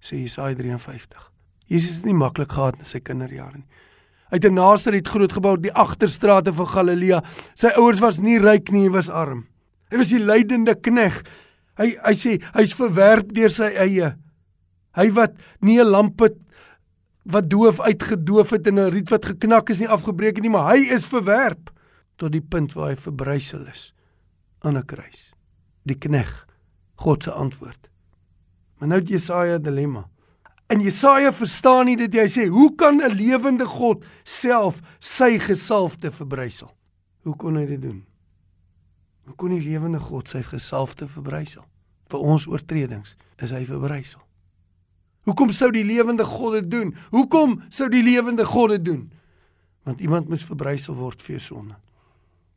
sê 0.00 0.16
Jesaja 0.16 0.54
53. 0.54 1.32
Jesus 1.66 1.96
het 1.96 2.04
nie 2.04 2.14
maklik 2.14 2.52
gehad 2.52 2.78
in 2.78 2.84
sy 2.84 3.00
kinderjare 3.00 3.56
nie. 3.56 3.66
Hy 4.30 4.40
het 4.40 4.44
in 4.44 4.54
Nasaret 4.54 5.08
groot 5.08 5.32
gebou, 5.32 5.56
die 5.56 5.72
agterstrate 5.72 6.52
van 6.52 6.66
Galilea. 6.66 7.22
Sy 7.54 7.68
ouers 7.78 8.00
was 8.00 8.18
nie 8.18 8.38
ryk 8.38 8.72
nie, 8.72 8.88
hy 8.88 8.90
was 8.90 9.08
arm. 9.08 9.46
Hy 9.90 9.96
was 9.96 10.08
die 10.08 10.18
lydende 10.18 10.74
knegg 10.74 11.22
Hy 11.76 11.96
hy 12.04 12.14
sê 12.14 12.38
hy's 12.54 12.74
verwerp 12.74 13.32
deur 13.36 13.52
sy 13.52 13.70
eie. 13.76 14.16
Hy 14.96 15.10
wat 15.12 15.36
nie 15.60 15.80
'n 15.80 15.90
lamp 15.90 16.20
het 16.20 16.36
wat 17.26 17.50
doof 17.50 17.80
uitgedoof 17.80 18.50
het 18.50 18.66
en 18.66 18.78
'n 18.78 18.90
riet 18.90 19.10
wat 19.10 19.24
geknak 19.24 19.70
is 19.70 19.80
nie 19.80 19.88
afgebreek 19.88 20.36
het 20.36 20.42
nie, 20.42 20.50
maar 20.50 20.74
hy 20.74 20.94
is 20.94 21.04
verwerp 21.04 21.70
tot 22.16 22.32
die 22.32 22.40
punt 22.40 22.72
waar 22.72 22.88
hy 22.88 22.96
verbrysel 22.96 23.66
is 23.66 23.92
aan 24.60 24.76
'n 24.76 24.86
kruis. 24.86 25.34
Die 25.84 25.98
knegg, 25.98 26.46
God 26.94 27.22
se 27.22 27.30
antwoord. 27.30 27.90
Maar 28.78 28.88
nou 28.88 29.00
Jesaja 29.00 29.58
dilemma. 29.58 30.08
En 30.66 30.80
Jesaja 30.80 31.32
verstaan 31.32 31.86
nie 31.86 31.96
dit 31.96 32.14
jy 32.14 32.26
sê, 32.26 32.48
hoe 32.48 32.74
kan 32.74 33.00
'n 33.02 33.14
lewende 33.14 33.66
God 33.66 34.04
self 34.24 34.80
sy 34.98 35.38
gesalfde 35.38 36.10
verbrysel? 36.10 36.70
Hoe 37.22 37.36
kon 37.36 37.56
hy 37.56 37.66
dit 37.66 37.82
doen? 37.82 38.04
Hoe 39.26 39.34
kon 39.34 39.54
die 39.54 39.62
lewende 39.62 40.00
God 40.00 40.30
sy 40.30 40.42
gesalfde 40.46 41.08
verbrysel? 41.10 41.64
Vir 42.10 42.22
ons 42.22 42.46
oortredings 42.46 43.16
is 43.42 43.52
hy 43.54 43.64
verbrysel. 43.66 44.22
Hoekom 45.26 45.50
sou 45.50 45.72
die 45.74 45.84
lewende 45.84 46.24
God 46.24 46.60
dit 46.60 46.68
doen? 46.70 46.92
Hoekom 47.10 47.58
sou 47.68 47.88
die 47.90 48.04
lewende 48.06 48.46
God 48.46 48.76
dit 48.76 48.84
doen? 48.86 49.02
Want 49.86 50.00
iemand 50.00 50.30
moes 50.30 50.46
verbrysel 50.46 50.94
word 50.94 51.22
vir 51.22 51.42
sonde. 51.42 51.74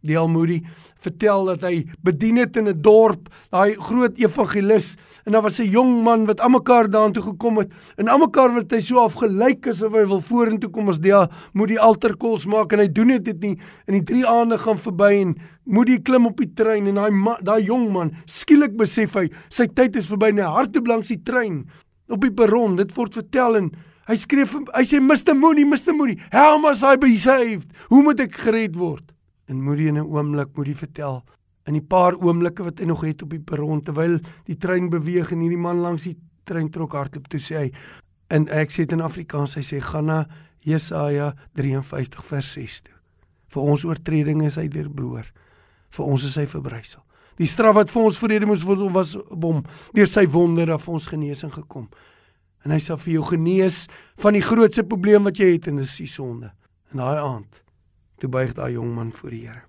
Die 0.01 0.17
Almoedi 0.17 0.61
vertel 0.99 1.45
dat 1.45 1.61
hy 1.61 1.85
bedien 2.03 2.37
het 2.37 2.55
in 2.55 2.67
'n 2.67 2.81
dorp, 2.81 3.29
daai 3.51 3.75
groot 3.75 4.17
evangelis, 4.19 4.95
en 5.29 5.31
daar 5.31 5.41
was 5.41 5.59
'n 5.59 5.69
jong 5.69 6.03
man 6.03 6.25
wat 6.25 6.39
almekaar 6.39 6.89
daartoe 6.89 7.23
gekom 7.23 7.57
het 7.57 7.71
en 7.97 8.07
almekaar 8.07 8.53
wat 8.53 8.71
hy 8.71 8.79
so 8.79 8.97
afgelyk 8.97 9.67
asof 9.67 9.93
hy 9.93 10.05
wil 10.05 10.21
vorentoe 10.21 10.69
kom 10.69 10.89
as 10.89 10.99
die 10.99 11.13
moet 11.53 11.67
die 11.67 11.79
altarkols 11.79 12.45
maak 12.45 12.73
en 12.73 12.79
hy 12.79 12.87
doen 12.87 13.07
dit 13.07 13.41
nie 13.41 13.57
in 13.87 13.93
die 13.93 14.03
drie 14.03 14.25
aande 14.25 14.57
gaan 14.57 14.77
verby 14.77 15.21
en 15.21 15.35
moet 15.65 15.89
hy 15.89 15.99
klim 15.99 16.25
op 16.25 16.37
die 16.37 16.53
trein 16.55 16.87
en 16.87 16.95
daai 16.95 17.35
daai 17.43 17.63
jong 17.63 17.91
man 17.91 18.11
skielik 18.25 18.77
besef 18.77 19.13
hy 19.13 19.29
sy 19.49 19.67
tyd 19.67 19.95
is 19.95 20.07
verby 20.07 20.29
en 20.29 20.37
hy 20.37 20.49
hardloop 20.49 20.87
langs 20.87 21.07
die 21.07 21.21
trein 21.23 21.67
op 22.09 22.21
die 22.21 22.33
perron 22.33 22.75
dit 22.75 22.95
word 22.95 23.13
vertel 23.13 23.55
en 23.55 23.71
hy 24.07 24.15
skree 24.15 24.45
hy 24.73 24.83
sê 24.83 24.99
Mr 24.99 25.35
Mooney 25.35 25.63
Mr 25.63 25.93
Mooney 25.93 26.17
how 26.31 26.57
must 26.57 26.83
I 26.83 27.17
saved? 27.17 27.67
Hoe 27.89 28.03
moet 28.03 28.19
ek 28.19 28.33
gered 28.33 28.75
word 28.75 29.03
En 29.49 29.61
Moody 29.63 29.89
in 29.89 29.97
'n 29.97 30.05
oomblik 30.05 30.55
moet 30.55 30.67
hy 30.67 30.75
vertel 30.77 31.23
in 31.69 31.77
die 31.77 31.85
paar 31.85 32.17
oomblikke 32.17 32.65
wat 32.65 32.81
hy 32.81 32.87
nog 32.89 33.03
het 33.05 33.23
op 33.25 33.33
die 33.35 33.43
perron 33.43 33.81
terwyl 33.85 34.19
die 34.49 34.57
trein 34.57 34.89
beweeg 34.89 35.33
en 35.35 35.43
hierdie 35.43 35.61
man 35.61 35.81
langs 35.83 36.07
die 36.07 36.17
trein 36.49 36.69
trok 36.73 36.95
hardloop 36.97 37.27
toe 37.29 37.41
sê 37.43 37.57
hy 37.57 37.67
en 38.33 38.47
ek 38.53 38.73
sê 38.73 38.85
dit 38.85 38.95
in 38.97 39.05
Afrikaans 39.05 39.55
hy 39.57 39.63
sê 39.65 39.81
gaan 39.83 40.09
na 40.09 40.23
Jesaja 40.65 41.33
53 41.57 42.25
vers 42.29 42.49
6 42.53 42.81
toe. 42.87 42.95
Vir 43.49 43.69
ons 43.73 43.85
oortredinge 43.87 44.49
is 44.49 44.57
hy 44.59 44.67
deurbroer. 44.69 45.29
Vir 45.95 46.05
ons 46.05 46.25
is 46.27 46.35
hy 46.37 46.45
verbrysel. 46.49 47.01
Die 47.39 47.47
straf 47.47 47.77
wat 47.77 47.89
vir 47.89 48.03
ons 48.03 48.19
vrede 48.19 48.45
moes 48.49 48.65
word 48.67 48.83
was 48.93 49.15
op 49.15 49.45
hom. 49.47 49.63
Deur 49.95 50.09
sy 50.11 50.25
wonde 50.29 50.67
het 50.67 50.87
ons 50.91 51.07
genesing 51.07 51.53
gekom. 51.55 51.87
En 52.67 52.75
hy 52.75 52.79
sal 52.83 52.99
vir 52.99 53.15
jou 53.15 53.23
genees 53.31 53.85
van 54.19 54.35
die 54.35 54.43
grootste 54.43 54.83
probleem 54.83 55.23
wat 55.25 55.39
jy 55.39 55.53
het 55.55 55.71
en 55.71 55.79
dis 55.79 55.95
die 56.03 56.11
sonde. 56.11 56.51
In 56.91 57.01
daai 57.01 57.17
aand 57.23 57.63
toe 58.19 58.29
buig 58.29 58.53
daai 58.57 58.73
jong 58.73 58.95
man 58.95 59.11
voor 59.15 59.29
die 59.29 59.45
Here. 59.47 59.63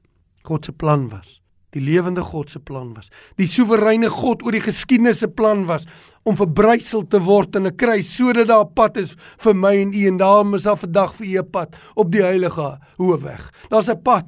God 0.46 0.64
se 0.64 0.72
plan 0.72 1.08
was, 1.10 1.40
die 1.74 1.82
lewende 1.82 2.22
God 2.26 2.50
se 2.50 2.58
plan 2.58 2.94
was, 2.96 3.10
die 3.38 3.46
soewereine 3.46 4.10
God 4.10 4.42
oor 4.42 4.56
die 4.56 4.64
geskiedenis 4.64 5.20
se 5.22 5.28
plan 5.28 5.66
was 5.68 5.86
om 6.26 6.38
verbrysel 6.38 7.04
te 7.06 7.20
word 7.22 7.56
in 7.56 7.66
'n 7.66 7.76
kruis 7.76 8.10
sodat 8.16 8.48
daar 8.48 8.64
'n 8.64 8.74
pad 8.74 8.96
is 8.96 9.16
vir 9.38 9.54
my 9.54 9.74
en 9.76 9.92
u 9.92 10.06
en 10.06 10.18
daarom 10.18 10.54
is 10.54 10.64
daar 10.64 10.76
vandag 10.76 11.14
vir 11.14 11.26
u 11.26 11.38
'n 11.38 11.50
pad 11.50 11.76
op 11.94 12.10
die 12.10 12.22
heilige 12.22 12.78
hoofweg. 12.98 13.52
Daar's 13.68 13.88
'n 13.88 14.02
pad 14.02 14.26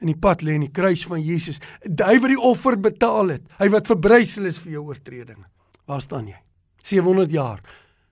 en 0.00 0.06
die 0.06 0.20
pad 0.20 0.42
lê 0.42 0.54
in 0.54 0.60
die 0.60 0.72
kruis 0.72 1.06
van 1.06 1.20
Jesus. 1.20 1.60
Hy 1.82 2.18
wat 2.18 2.30
die 2.30 2.40
offer 2.40 2.76
betaal 2.76 3.28
het, 3.28 3.42
hy 3.58 3.68
wat 3.68 3.86
verbrysel 3.86 4.46
is 4.46 4.58
vir 4.58 4.72
jou 4.72 4.84
oortredinge. 4.86 5.46
Waar 5.86 6.00
staan 6.00 6.26
jy? 6.26 6.40
700 6.82 7.30
jaar 7.30 7.60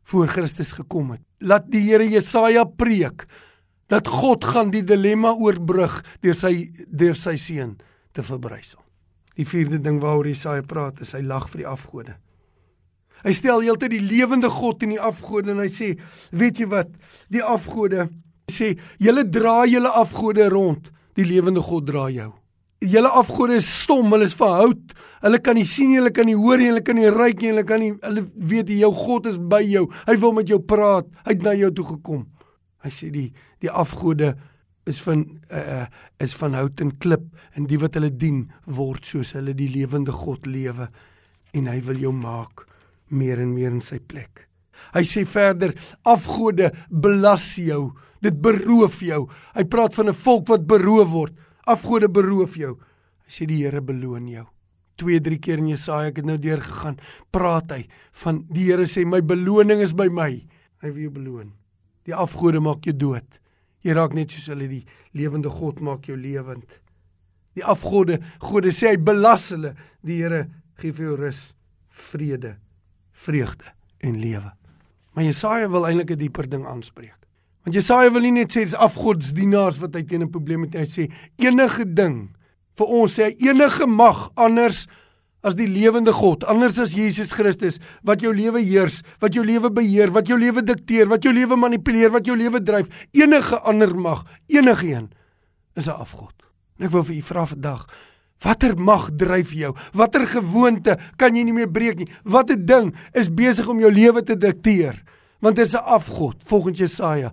voor 0.04 0.28
Christus 0.28 0.72
gekom 0.72 1.10
het. 1.10 1.20
Laat 1.40 1.70
die 1.70 1.80
Here 1.80 2.08
Jesaja 2.08 2.64
preek 2.64 3.26
dat 3.92 4.08
God 4.08 4.44
gaan 4.48 4.72
die 4.72 4.84
dilemma 4.86 5.34
oorbrug 5.36 6.00
deur 6.24 6.36
sy 6.38 6.70
deur 6.88 7.18
sy 7.18 7.36
seun 7.36 7.76
te 8.16 8.24
verbrysel. 8.24 8.80
Die 9.36 9.48
vierde 9.48 9.80
ding 9.80 10.00
waaroor 10.00 10.28
Jesaja 10.30 10.64
praat 10.64 11.02
is 11.04 11.12
hy 11.16 11.22
lag 11.24 11.48
vir 11.52 11.64
die 11.64 11.68
afgode. 11.68 12.16
Hy 13.22 13.32
stel 13.36 13.62
heeltyd 13.62 13.92
die 13.94 14.02
lewende 14.02 14.50
God 14.50 14.82
in 14.82 14.96
die 14.96 15.00
afgode 15.00 15.52
en 15.52 15.62
hy 15.62 15.68
sê, 15.70 15.92
weet 16.34 16.58
jy 16.60 16.66
wat? 16.72 16.90
Die 17.32 17.44
afgode 17.44 18.08
sê, 18.50 18.72
julle 19.00 19.24
dra 19.28 19.62
julle 19.70 19.92
afgode 20.00 20.48
rond, 20.50 20.88
die 21.16 21.28
lewende 21.28 21.62
God 21.62 21.86
dra 21.88 22.08
jou. 22.12 22.32
Julle 22.82 23.12
afgode 23.14 23.60
is 23.60 23.68
stom, 23.84 24.08
hulle 24.10 24.26
is 24.26 24.34
van 24.40 24.56
hout. 24.58 24.94
Hulle 25.22 25.38
kan 25.38 25.54
nie 25.54 25.68
sien 25.68 25.92
nie, 25.92 26.00
hulle 26.00 26.10
kan 26.16 26.26
nie 26.26 26.34
hoor 26.34 26.58
nie, 26.58 26.72
hulle 26.72 26.82
kan 26.82 26.98
nie 26.98 27.12
ruik 27.14 27.38
nie, 27.38 27.52
hulle 27.52 27.62
kan 27.68 27.78
nie 27.78 27.92
hulle 28.02 28.24
weet 28.50 28.72
jy 28.72 28.80
jou 28.80 28.90
God 28.96 29.28
is 29.30 29.38
by 29.38 29.62
jou. 29.62 29.84
Hy 30.08 30.16
wil 30.24 30.34
met 30.40 30.50
jou 30.50 30.58
praat. 30.58 31.06
Hy 31.22 31.36
het 31.36 31.46
na 31.46 31.54
jou 31.54 31.70
toe 31.76 31.86
gekom. 31.92 32.24
Hy 32.82 32.90
sê 32.90 33.10
die 33.14 33.30
die 33.62 33.70
afgode 33.70 34.34
is 34.86 35.00
van 35.02 35.24
uh 35.50 35.86
is 36.22 36.34
van 36.38 36.54
hout 36.58 36.80
en 36.82 36.92
klip 36.98 37.24
en 37.56 37.66
die 37.70 37.78
wat 37.78 37.94
hulle 37.98 38.10
dien 38.10 38.44
word 38.66 39.06
soos 39.06 39.34
hulle 39.36 39.54
die 39.58 39.70
lewende 39.70 40.14
God 40.14 40.46
lewe 40.46 40.88
en 41.54 41.68
hy 41.70 41.80
wil 41.86 42.00
jou 42.00 42.12
maak 42.14 42.66
meer 43.12 43.42
en 43.42 43.52
meer 43.54 43.70
in 43.74 43.84
sy 43.84 43.98
plek. 44.00 44.48
Hy 44.92 45.04
sê 45.06 45.24
verder 45.28 45.74
afgode 46.08 46.72
belas 46.88 47.44
jou, 47.60 47.92
dit 48.24 48.34
beroof 48.34 49.02
jou. 49.04 49.26
Hy 49.54 49.64
praat 49.64 49.94
van 49.94 50.08
'n 50.08 50.14
volk 50.24 50.48
wat 50.48 50.66
beroof 50.66 51.10
word. 51.10 51.34
Afgode 51.66 52.08
beroof 52.08 52.56
jou. 52.56 52.78
Hy 53.26 53.30
sê 53.30 53.46
die 53.46 53.62
Here 53.62 53.80
beloon 53.80 54.26
jou. 54.28 54.46
2 54.96 55.20
3 55.20 55.38
keer 55.38 55.58
in 55.58 55.68
Jesaja 55.68 56.08
ek 56.08 56.16
het 56.16 56.26
nou 56.26 56.36
deur 56.36 56.60
gegaan, 56.60 56.98
praat 57.30 57.70
hy 57.70 57.88
van 58.12 58.44
die 58.50 58.70
Here 58.70 58.86
sê 58.86 59.06
my 59.06 59.20
beloning 59.20 59.80
is 59.80 59.92
by 59.92 60.08
my. 60.08 60.46
Hy 60.82 60.90
wil 60.90 61.02
jou 61.02 61.10
beloon. 61.10 61.61
Die 62.06 62.14
afgode 62.14 62.60
maak 62.60 62.84
jou 62.84 62.94
dood. 62.96 63.38
Jy 63.82 63.94
raak 63.98 64.14
net 64.14 64.30
soos 64.30 64.48
hulle 64.52 64.68
die 64.70 64.84
lewende 65.18 65.50
God 65.50 65.80
maak 65.80 66.06
jou 66.06 66.16
lewend. 66.16 66.66
Die 67.58 67.64
afgode, 67.64 68.20
gode 68.40 68.72
sê 68.72 68.94
hy 68.94 69.00
belas 69.02 69.50
hulle. 69.52 69.74
Die 70.02 70.20
Here 70.22 70.46
gee 70.80 70.92
vir 70.92 71.10
jou 71.10 71.16
rus, 71.20 71.40
vrede, 71.90 72.56
vreugde 73.12 73.74
en 74.02 74.18
lewe. 74.20 74.52
Maar 75.12 75.28
Jesaja 75.28 75.68
wil 75.68 75.86
eintlik 75.86 76.10
'n 76.10 76.18
dieper 76.18 76.48
ding 76.48 76.66
aanspreek. 76.66 77.18
Want 77.62 77.74
Jesaja 77.74 78.10
wil 78.10 78.22
nie 78.22 78.32
net 78.32 78.50
sê 78.50 78.64
dis 78.64 78.74
afgodsdienaars 78.74 79.78
wat 79.78 79.94
hy 79.94 80.02
teen 80.02 80.22
'n 80.22 80.30
probleem 80.30 80.62
het 80.62 80.72
nie. 80.72 80.80
Hy 80.80 80.86
sê 80.86 81.12
enige 81.38 81.84
ding 81.84 82.30
vir 82.76 82.86
ons 82.86 83.18
sê 83.18 83.24
hy 83.24 83.50
enige 83.50 83.86
mag 83.86 84.30
anders 84.34 84.86
as 85.42 85.56
die 85.58 85.66
lewende 85.66 86.12
God, 86.14 86.44
anders 86.48 86.78
as 86.82 86.94
Jesus 86.94 87.34
Christus 87.34 87.80
wat 88.06 88.22
jou 88.22 88.30
lewe 88.34 88.62
heers, 88.62 89.00
wat 89.22 89.34
jou 89.34 89.44
lewe 89.44 89.70
beheer, 89.74 90.12
wat 90.14 90.30
jou 90.30 90.38
lewe 90.38 90.62
dikteer, 90.62 91.10
wat 91.10 91.26
jou 91.26 91.34
lewe 91.34 91.58
manipuleer, 91.58 92.12
wat 92.14 92.26
jou 92.26 92.36
lewe 92.38 92.62
dryf, 92.62 92.88
enige 93.12 93.58
ander 93.66 93.94
mag, 93.94 94.24
enige 94.48 94.86
een 94.86 95.10
is 95.76 95.88
'n 95.88 95.98
afgod. 95.98 96.34
En 96.78 96.86
ek 96.86 96.92
wil 96.92 97.04
vir 97.04 97.16
u 97.16 97.22
vra 97.22 97.46
vandag, 97.46 97.86
watter 98.42 98.76
mag 98.78 99.10
dryf 99.16 99.52
jou? 99.52 99.74
Watter 99.92 100.26
gewoonte 100.26 100.98
kan 101.16 101.36
jy 101.36 101.42
nie 101.42 101.52
meer 101.52 101.70
breek 101.70 101.98
nie? 101.98 102.08
Watter 102.24 102.56
ding 102.56 102.94
is 103.12 103.28
besig 103.28 103.68
om 103.68 103.80
jou 103.80 103.90
lewe 103.90 104.22
te 104.22 104.36
dikteer? 104.36 105.02
Want 105.40 105.56
dit 105.56 105.66
is 105.66 105.74
'n 105.74 105.84
afgod 105.84 106.36
volgens 106.44 106.78
Jesaja. 106.78 107.32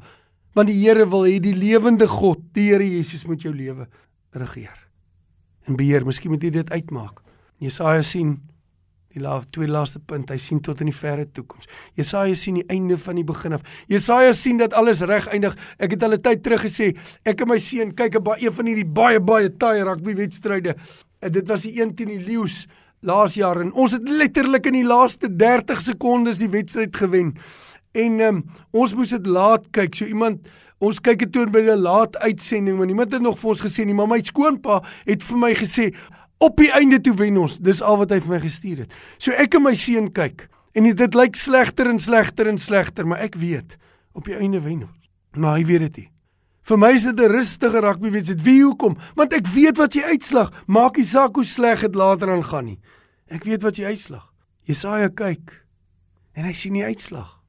Want 0.53 0.67
die 0.67 0.87
Here 0.87 1.05
wil 1.09 1.25
hê 1.25 1.39
die 1.39 1.55
lewende 1.55 2.07
God, 2.07 2.39
die 2.53 2.71
Here 2.71 2.83
Jesus 2.83 3.25
moet 3.25 3.41
jou 3.41 3.53
lewe 3.53 3.87
regeer. 4.31 4.87
En 5.67 5.75
beheer, 5.75 6.05
miskien 6.05 6.31
moet 6.31 6.43
jy 6.43 6.49
dit 6.49 6.69
uitmaak. 6.69 7.21
Jesaja 7.59 8.03
sien 8.03 8.37
die 9.09 9.21
laaste 9.23 9.49
twee 9.55 9.67
laaste 9.67 9.99
punt, 9.99 10.29
hy 10.29 10.37
sien 10.37 10.59
tot 10.61 10.81
in 10.83 10.91
die 10.91 10.95
verre 10.95 11.25
toekoms. 11.33 11.65
Jesaja 11.97 12.35
sien 12.37 12.59
die 12.59 12.65
einde 12.69 12.97
van 13.01 13.17
die 13.17 13.25
begin 13.25 13.57
af. 13.57 13.63
Jesaja 13.89 14.35
sien 14.37 14.59
dat 14.61 14.75
alles 14.77 15.01
reg 15.01 15.27
eindig. 15.33 15.55
Ek 15.79 15.91
het 15.91 16.03
'n 16.03 16.21
tyd 16.21 16.43
terug 16.43 16.61
gesê, 16.61 16.95
ek 17.25 17.41
en 17.41 17.47
my 17.47 17.57
seun 17.57 17.91
kyk 17.95 18.15
'n 18.15 18.23
baie 18.23 18.51
van 18.51 18.65
hierdie 18.65 18.85
baie 18.85 19.19
baie 19.19 19.49
taai 19.49 19.83
rugby 19.83 20.13
wedstryde. 20.15 20.75
En 21.21 21.31
dit 21.31 21.47
was 21.47 21.61
die 21.61 21.81
een 21.81 21.95
teen 21.95 22.07
die 22.07 22.25
Lions 22.25 22.67
laas 23.01 23.33
jaar 23.33 23.61
en 23.61 23.73
ons 23.73 23.91
het 23.91 24.07
letterlik 24.07 24.65
in 24.65 24.73
die 24.73 24.85
laaste 24.85 25.27
30 25.27 25.81
sekondes 25.81 26.37
die 26.37 26.49
wedstryd 26.49 26.95
gewen. 26.95 27.35
En 27.93 28.19
um, 28.19 28.43
ons 28.71 28.93
moes 28.93 29.09
dit 29.09 29.25
laat 29.25 29.65
kyk. 29.71 29.95
So 29.95 30.05
iemand 30.05 30.47
Ons 30.79 31.01
kyk 31.03 31.19
dit 31.19 31.31
toe 31.35 31.43
by 31.51 31.59
'n 31.59 31.81
laat 31.83 32.15
uitsending, 32.17 32.77
maar 32.77 32.87
niemand 32.87 33.11
het 33.11 33.21
nog 33.21 33.37
vir 33.39 33.49
ons 33.49 33.61
gesê 33.61 33.85
nie, 33.85 33.93
maar 33.93 34.07
my 34.07 34.21
skoonpa 34.23 34.81
het 35.05 35.23
vir 35.23 35.37
my 35.37 35.53
gesê, 35.53 35.93
Op 36.39 36.55
die 36.55 36.71
einde 36.71 37.01
toe 37.03 37.13
wen 37.19 37.37
ons. 37.37 37.57
Dis 37.59 37.81
al 37.83 37.97
wat 37.99 38.13
hy 38.15 38.21
vir 38.23 38.37
my 38.37 38.39
gestuur 38.45 38.85
het. 38.85 38.93
So 39.19 39.35
ek 39.35 39.57
en 39.59 39.65
my 39.65 39.75
seun 39.75 40.07
kyk 40.15 40.47
en 40.77 40.85
dit 40.95 41.15
lyk 41.17 41.35
slegter 41.35 41.89
en 41.91 41.99
slegter 41.99 42.47
en 42.47 42.59
slegter, 42.61 43.07
maar 43.07 43.19
ek 43.25 43.35
weet 43.41 43.75
op 44.15 44.29
die 44.29 44.37
einde 44.37 44.61
wen 44.63 44.85
ons. 44.85 45.09
Maar 45.35 45.57
hy 45.59 45.65
weet 45.67 45.83
dit 45.89 45.97
nie. 46.03 46.09
Vir 46.69 46.77
my 46.77 46.91
is 46.93 47.03
dit 47.03 47.19
'n 47.19 47.31
rustige 47.31 47.81
rugby 47.81 48.11
wedstryd. 48.11 48.43
Wie 48.43 48.63
hoekom? 48.63 48.95
Want 49.15 49.33
ek 49.33 49.47
weet 49.47 49.77
wat 49.77 49.93
jy 49.93 50.03
uitslag. 50.03 50.53
Maak 50.67 50.97
nie 50.97 51.05
saak 51.05 51.35
hoe 51.35 51.43
sleg 51.43 51.81
dit 51.81 51.95
later 51.95 52.29
aan 52.29 52.43
gaan 52.43 52.65
nie. 52.65 52.79
Ek 53.27 53.43
weet 53.43 53.61
wat 53.61 53.75
jy 53.75 53.85
uitslag. 53.85 54.31
Jesaja 54.63 55.09
kyk 55.09 55.65
en 56.35 56.45
hy 56.45 56.53
sien 56.53 56.73
die 56.73 56.85
uitslag. 56.85 57.39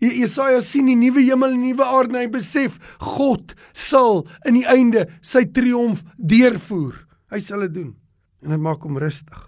Jesaja 0.00 0.60
sien 0.60 0.86
die 0.86 0.96
nuwe 0.96 1.20
hemel 1.20 1.50
en 1.50 1.60
die 1.60 1.72
nuwe 1.72 1.84
aarde 1.84 2.14
en 2.14 2.20
hy 2.20 2.28
besef 2.28 2.78
God 2.98 3.54
sal 3.72 4.26
in 4.44 4.54
die 4.54 4.66
einde 4.66 5.06
sy 5.20 5.44
triomf 5.44 6.02
deurvoer. 6.16 7.06
Hy 7.30 7.38
sal 7.38 7.60
dit 7.60 7.74
doen 7.74 8.01
en 8.42 8.54
dit 8.54 8.62
maak 8.62 8.82
hom 8.86 8.98
rustig. 9.00 9.42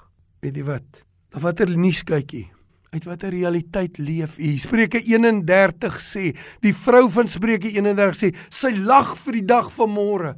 Weet 0.44 0.58
jy 0.60 0.66
wat? 0.68 1.00
Of 1.34 1.42
watter 1.42 1.70
nuus 1.76 2.02
kykie? 2.06 2.46
Uit 2.94 3.06
watter 3.08 3.34
realiteit 3.34 3.98
leef 3.98 4.36
u? 4.38 4.52
Spreuke 4.62 5.00
31 5.02 5.98
sê, 6.02 6.30
die 6.62 6.74
vrou 6.84 7.08
van 7.10 7.30
Spreuke 7.30 7.72
31 7.72 8.20
sê, 8.20 8.30
sy 8.54 8.70
lag 8.76 9.16
vir 9.24 9.40
die 9.40 9.46
dag 9.50 9.70
van 9.74 9.90
môre. 9.90 10.34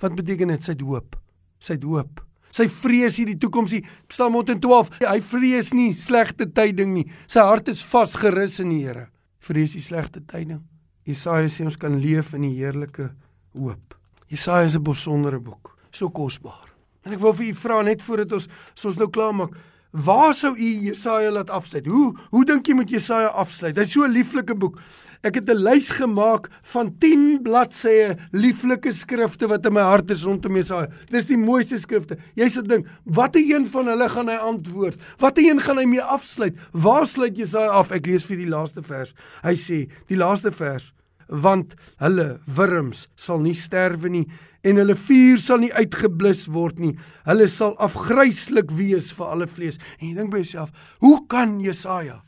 Wat 0.00 0.16
beteken 0.16 0.54
dit? 0.54 0.64
Sy 0.64 0.78
het 0.78 0.84
hoop. 0.86 1.18
Sy 1.60 1.76
het 1.76 1.84
hoop. 1.84 2.22
Sy 2.56 2.66
vrees 2.72 3.20
hierdie 3.20 3.38
toekoms 3.38 3.76
nie. 3.76 3.82
Psalm 4.10 4.38
112, 4.40 4.90
hy 5.04 5.18
vrees 5.22 5.74
nie 5.76 5.92
slegte 5.94 6.48
tyding 6.50 6.96
nie. 6.96 7.06
Sy 7.30 7.44
hart 7.46 7.68
is 7.70 7.84
vasgerus 7.86 8.58
in 8.64 8.72
die 8.72 8.80
Here. 8.86 9.06
Vrees 9.44 9.76
die 9.76 9.84
slegte 9.84 10.24
tyding. 10.24 10.64
Jesaja 11.06 11.48
sê 11.52 11.64
ons 11.68 11.78
kan 11.80 12.00
leef 12.00 12.34
in 12.36 12.48
die 12.48 12.56
heerlike 12.58 13.10
hoop. 13.56 13.94
Jesaja 14.30 14.66
is 14.66 14.76
'n 14.76 14.84
besondere 14.84 15.40
boek, 15.40 15.76
so 15.90 16.08
kosbaar. 16.08 16.69
En 17.06 17.12
ek 17.16 17.20
wil 17.22 17.36
vir 17.38 17.50
u 17.50 17.54
vra 17.54 17.82
net 17.86 18.02
voordat 18.04 18.32
ons 18.36 18.48
ons 18.84 18.96
nou 19.00 19.08
klaar 19.12 19.34
maak, 19.36 19.54
waar 19.90 20.34
sou 20.36 20.52
u 20.54 20.70
Jesaja 20.86 21.30
laat 21.34 21.50
afsluit? 21.50 21.86
Hoe 21.90 22.14
hoe 22.30 22.44
dink 22.46 22.68
jy 22.68 22.76
moet 22.78 22.90
Jesaja 22.92 23.30
afsluit? 23.42 23.76
Hy's 23.76 23.92
so 23.92 24.04
'n 24.04 24.12
lieflike 24.12 24.54
boek. 24.54 24.78
Ek 25.22 25.34
het 25.34 25.50
'n 25.50 25.64
lys 25.64 25.90
gemaak 25.90 26.48
van 26.62 26.96
10 26.98 27.42
bladsye 27.42 28.16
lieflike 28.32 28.92
skrifte 28.92 29.48
wat 29.48 29.66
in 29.66 29.72
my 29.72 29.80
hart 29.80 30.10
is 30.10 30.24
rondom 30.24 30.56
Jesaja. 30.56 30.88
Dis 31.10 31.26
die 31.26 31.36
mooiste 31.36 31.78
skrifte. 31.78 32.16
Jy 32.36 32.48
sê 32.48 32.62
ding, 32.66 32.86
watter 33.04 33.40
een 33.40 33.66
van 33.66 33.86
hulle 33.86 34.08
gaan 34.08 34.28
hy 34.28 34.36
antwoord? 34.36 34.96
Watter 35.18 35.44
een 35.44 35.60
gaan 35.60 35.76
hy 35.76 35.84
mee 35.84 36.02
afsluit? 36.02 36.56
Waar 36.72 37.06
sluit 37.06 37.36
Jesaja 37.36 37.68
af? 37.68 37.90
Ek 37.90 38.06
lees 38.06 38.24
vir 38.24 38.36
die 38.36 38.48
laaste 38.48 38.82
vers. 38.82 39.14
Hy 39.42 39.54
sê, 39.54 39.88
die 40.08 40.16
laaste 40.16 40.52
vers, 40.52 40.92
want 41.28 41.74
hulle 41.98 42.40
wurms 42.46 43.08
sal 43.16 43.38
nie 43.38 43.54
sterwe 43.54 44.08
nie 44.08 44.26
en 44.66 44.80
hulle 44.80 44.96
vuur 44.96 45.40
sal 45.40 45.62
nie 45.62 45.72
uitgeblus 45.72 46.46
word 46.52 46.80
nie. 46.82 46.94
Hulle 47.28 47.46
sal 47.48 47.76
afgryslik 47.80 48.72
wees 48.76 49.10
vir 49.16 49.32
alle 49.32 49.48
vlees. 49.48 49.80
En 50.00 50.10
jy 50.10 50.14
dink 50.18 50.32
by 50.32 50.42
jouself, 50.42 50.72
hoe 51.04 51.18
kan 51.32 51.58
Jesaja 51.64 52.20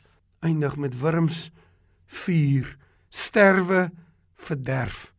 eindig 0.43 0.75
met 0.81 0.97
wurms, 1.01 1.47
vuur, 2.23 2.67
sterwe, 3.13 3.87
verderf, 4.47 5.11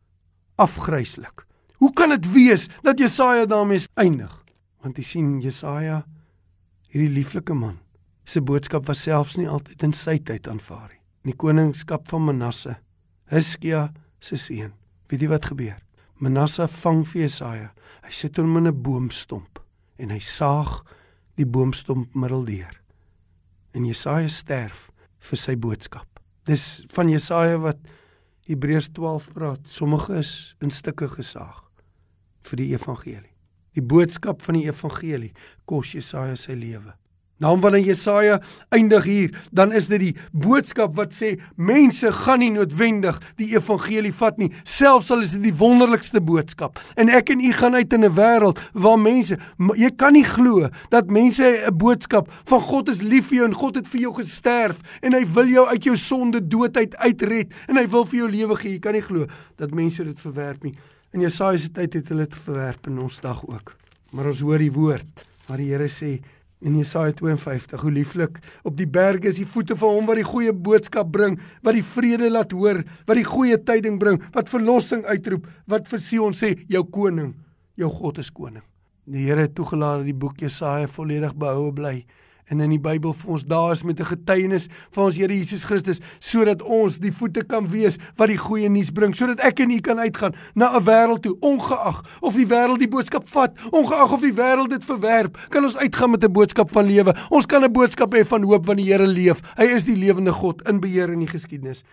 afgryslik? 0.61 1.45
Hoe 1.79 1.91
kan 1.93 2.13
dit 2.15 2.27
wees 2.33 2.67
dat 2.83 2.99
Jesaja 2.99 3.45
daarmee 3.45 3.83
eindig? 3.99 4.31
Want 4.83 4.99
jy 4.99 5.07
sien 5.07 5.31
Jesaja 5.43 6.03
hierdie 6.91 7.11
lieflike 7.11 7.55
man 7.55 7.79
se 8.25 8.41
boodskap 8.41 8.87
was 8.89 9.03
selfs 9.05 9.35
nie 9.37 9.49
altyd 9.49 9.83
in 9.85 9.93
sy 9.93 10.17
tyd 10.17 10.47
aanvaar 10.49 10.87
nie. 10.89 11.01
In 11.25 11.33
die 11.33 11.39
koningskap 11.41 12.07
van 12.09 12.25
Manasse, 12.25 12.77
Hiskia 13.29 13.89
se 14.21 14.37
seun. 14.37 14.73
Weet 15.09 15.25
jy 15.25 15.29
wat 15.29 15.45
gebeur? 15.49 15.77
Manasse 16.17 16.67
vang 16.67 17.03
vir 17.07 17.21
Jesaja. 17.25 17.69
Hy 18.03 18.11
sit 18.11 18.37
hom 18.37 18.57
in 18.57 18.67
'n 18.67 18.81
boomstomp 18.81 19.59
en 19.97 20.09
hy 20.09 20.19
saag 20.19 20.83
die 21.35 21.45
boomstomp 21.45 22.15
middeldeur. 22.15 22.81
En 23.73 23.85
Jesaja 23.85 24.27
sterf 24.27 24.91
vir 25.19 25.37
sy 25.37 25.55
boodskap. 25.55 26.07
Dis 26.45 26.85
van 26.93 27.09
Jesaja 27.09 27.57
wat 27.57 27.77
Hebreërs 28.47 28.89
12 28.93 29.33
praat. 29.33 29.59
Sommige 29.67 30.17
is 30.17 30.55
in 30.61 30.71
stukke 30.71 31.07
gesaag 31.09 31.63
vir 32.43 32.57
die 32.57 32.71
evangelie. 32.73 33.33
Die 33.73 33.81
boodskap 33.83 34.41
van 34.41 34.55
die 34.59 34.67
evangelie 34.67 35.33
kos 35.65 35.91
Jesaja 35.91 36.35
sy 36.35 36.53
lewe. 36.53 36.93
Nou 37.43 37.57
wanneer 37.59 37.83
Jesaja 37.83 38.37
eindig 38.71 39.03
hier, 39.03 39.31
dan 39.51 39.73
is 39.75 39.89
dit 39.91 39.99
die 39.99 40.13
boodskap 40.31 40.93
wat 40.95 41.11
sê 41.11 41.33
mense 41.59 42.07
gaan 42.23 42.39
nie 42.39 42.53
noodwendig 42.55 43.17
die 43.35 43.49
evangelie 43.57 44.13
vat 44.15 44.39
nie, 44.39 44.47
selfs 44.63 45.11
al 45.11 45.25
is 45.25 45.33
dit 45.35 45.43
die 45.49 45.57
wonderlikste 45.59 46.21
boodskap. 46.23 46.79
En 46.95 47.11
ek 47.11 47.33
en 47.33 47.43
u 47.43 47.51
gaan 47.57 47.75
uit 47.75 47.93
in 47.93 48.05
'n 48.07 48.15
wêreld 48.15 48.61
waar 48.73 48.99
mense 48.99 49.35
jy 49.75 49.91
kan 49.97 50.13
nie 50.13 50.23
glo 50.23 50.69
dat 50.89 51.11
mense 51.11 51.43
'n 51.43 51.77
boodskap 51.77 52.31
van 52.45 52.61
God 52.61 52.89
is 52.89 53.01
lief 53.01 53.27
vir 53.27 53.37
jou 53.37 53.47
en 53.47 53.53
God 53.53 53.75
het 53.75 53.87
vir 53.87 54.01
jou 54.01 54.13
gesterf 54.13 54.79
en 55.01 55.13
hy 55.13 55.25
wil 55.25 55.47
jou 55.47 55.67
uit 55.67 55.83
jou 55.83 55.95
sonde 55.95 56.39
doodheid 56.39 56.95
uitred 56.95 57.51
en 57.67 57.75
hy 57.75 57.87
wil 57.87 58.05
vir 58.05 58.19
jou 58.19 58.29
lewe 58.29 58.55
gee. 58.55 58.71
Jy 58.71 58.79
kan 58.79 58.93
nie 58.93 59.01
glo 59.01 59.25
dat 59.57 59.71
mense 59.71 60.03
dit 60.03 60.19
verwerp 60.19 60.63
nie. 60.63 60.73
In 61.11 61.21
Jesaja 61.21 61.57
se 61.57 61.69
tyd 61.69 61.93
het 61.93 62.07
hulle 62.07 62.27
dit 62.27 62.35
verwerp 62.45 62.87
en 62.87 62.99
ons 62.99 63.19
dag 63.19 63.43
ook. 63.47 63.75
Maar 64.11 64.25
ons 64.25 64.39
hoor 64.39 64.59
die 64.59 64.71
woord 64.71 65.35
Waar 65.45 65.61
die 65.61 65.69
Here 65.69 65.89
sê 65.93 66.17
in 66.65 66.79
Jesaja 66.79 67.13
52 67.13 67.81
hoe 67.81 67.93
lieflik 67.93 68.39
op 68.65 68.75
die 68.77 68.89
berge 68.89 69.29
is 69.29 69.37
die 69.37 69.47
voete 69.47 69.77
van 69.77 69.99
hom 69.99 70.09
wat 70.09 70.19
die 70.19 70.27
goeie 70.27 70.53
boodskap 70.53 71.11
bring, 71.13 71.37
wat 71.61 71.77
die 71.77 71.85
vrede 71.85 72.29
laat 72.31 72.55
hoor, 72.55 72.81
wat 73.05 73.19
die 73.19 73.27
goeie 73.27 73.57
tyding 73.61 73.99
bring, 74.01 74.21
wat 74.33 74.49
verlossing 74.49 75.05
uitroep, 75.05 75.45
wat 75.69 75.89
vir 75.91 76.01
Sion 76.01 76.33
sê 76.33 76.55
jou 76.71 76.83
koning, 76.89 77.35
jou 77.77 77.91
God 78.01 78.21
is 78.23 78.33
koning. 78.33 78.65
Die 79.05 79.27
Here 79.27 79.45
het 79.45 79.53
toegelaat 79.53 80.01
dat 80.01 80.09
die 80.09 80.17
boek 80.17 80.41
Jesaja 80.41 80.89
volledig 80.89 81.35
behoue 81.37 81.73
bly 81.77 81.99
en 82.45 82.59
in 82.59 82.69
die 82.69 82.81
Bybel 82.81 83.13
vir 83.13 83.31
ons 83.31 83.45
daar 83.45 83.71
is 83.71 83.83
met 83.83 83.99
'n 83.99 84.05
getuienis 84.05 84.67
van 84.91 85.05
ons 85.05 85.17
Here 85.17 85.33
Jesus 85.33 85.63
Christus 85.63 85.99
sodat 86.19 86.61
ons 86.61 86.99
die 86.99 87.11
voete 87.11 87.43
kan 87.43 87.67
wees 87.67 87.97
wat 88.15 88.27
die 88.27 88.37
goeie 88.37 88.69
nuus 88.69 88.91
bring 88.91 89.15
sodat 89.15 89.39
ek 89.39 89.59
en 89.59 89.71
u 89.71 89.79
kan 89.79 89.99
uitgaan 89.99 90.35
na 90.53 90.77
'n 90.77 90.83
wêreld 90.83 91.21
toe 91.21 91.37
ongeag 91.39 92.03
of 92.21 92.35
die 92.35 92.45
wêreld 92.45 92.79
die 92.79 92.87
boodskap 92.87 93.27
vat 93.27 93.53
ongeag 93.71 94.11
of 94.11 94.21
die 94.21 94.33
wêreld 94.33 94.69
dit 94.69 94.85
verwerp 94.85 95.37
kan 95.49 95.63
ons 95.63 95.77
uitgaan 95.77 96.11
met 96.11 96.23
'n 96.23 96.31
boodskap 96.31 96.71
van 96.71 96.85
lewe. 96.85 97.15
Ons 97.29 97.45
kan 97.45 97.63
'n 97.63 97.71
boodskap 97.71 98.13
hê 98.13 98.25
van 98.25 98.43
hoop 98.43 98.65
want 98.65 98.77
die 98.77 98.85
Here 98.85 99.07
leef. 99.07 99.41
Hy 99.57 99.63
is 99.63 99.85
die 99.85 99.95
lewende 99.95 100.31
God 100.31 100.61
in 100.69 100.79
beheer 100.79 101.11
in 101.11 101.19
die 101.19 101.27
geskiedenis. 101.27 101.83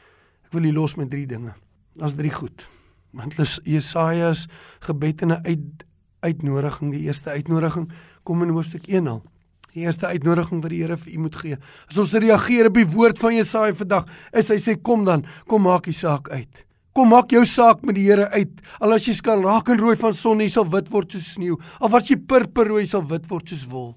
Ek 0.44 0.52
wil 0.52 0.64
u 0.64 0.72
los 0.72 0.94
met 0.96 1.10
drie 1.10 1.26
dinge. 1.26 1.54
Daar's 1.96 2.14
drie 2.14 2.30
goed. 2.30 2.68
Want 3.10 3.34
Jesaja 3.64 4.32
se 4.32 4.48
gebed 4.80 5.22
en 5.22 5.28
'n 5.28 5.44
uit, 5.44 5.84
uitnodiging 6.20 6.92
die 6.92 7.00
eerste 7.00 7.30
uitnodiging 7.30 7.90
kom 8.22 8.42
in 8.42 8.48
hoofstuk 8.48 8.86
1 8.86 9.06
al 9.06 9.22
Die 9.72 9.86
eerste 9.86 10.06
uitnodiging 10.06 10.60
wat 10.62 10.72
die 10.72 10.82
Here 10.82 10.98
vir 11.00 11.14
u 11.14 11.22
moet 11.24 11.38
gee. 11.40 11.56
As 11.88 11.98
ons 11.98 12.12
reageer 12.12 12.68
op 12.68 12.76
die 12.76 12.88
woord 12.92 13.18
van 13.18 13.36
Jesaja 13.38 13.72
vandag, 13.74 14.10
is 14.36 14.50
hy 14.52 14.58
sê 14.60 14.76
kom 14.76 15.06
dan, 15.08 15.24
kom 15.48 15.64
maak 15.64 15.88
die 15.88 15.96
saak 15.96 16.28
uit. 16.28 16.66
Kom 16.92 17.08
maak 17.08 17.32
jou 17.32 17.40
saak 17.48 17.80
met 17.88 17.96
die 17.96 18.04
Here 18.04 18.28
uit. 18.36 18.60
Al 18.84 18.92
as 18.98 19.08
jy 19.08 19.14
skarlaak 19.16 19.70
en 19.72 19.80
rooi 19.80 19.96
van 19.96 20.12
son, 20.12 20.44
jy 20.44 20.50
sal 20.52 20.68
wit 20.68 20.90
word 20.92 21.16
soos 21.16 21.30
sneeu. 21.38 21.56
Al 21.80 21.92
was 21.92 22.10
jy 22.10 22.18
purperrooi, 22.20 22.84
sal 22.88 23.06
wit 23.08 23.24
word 23.30 23.48
soos 23.48 23.64
wol. 23.70 23.94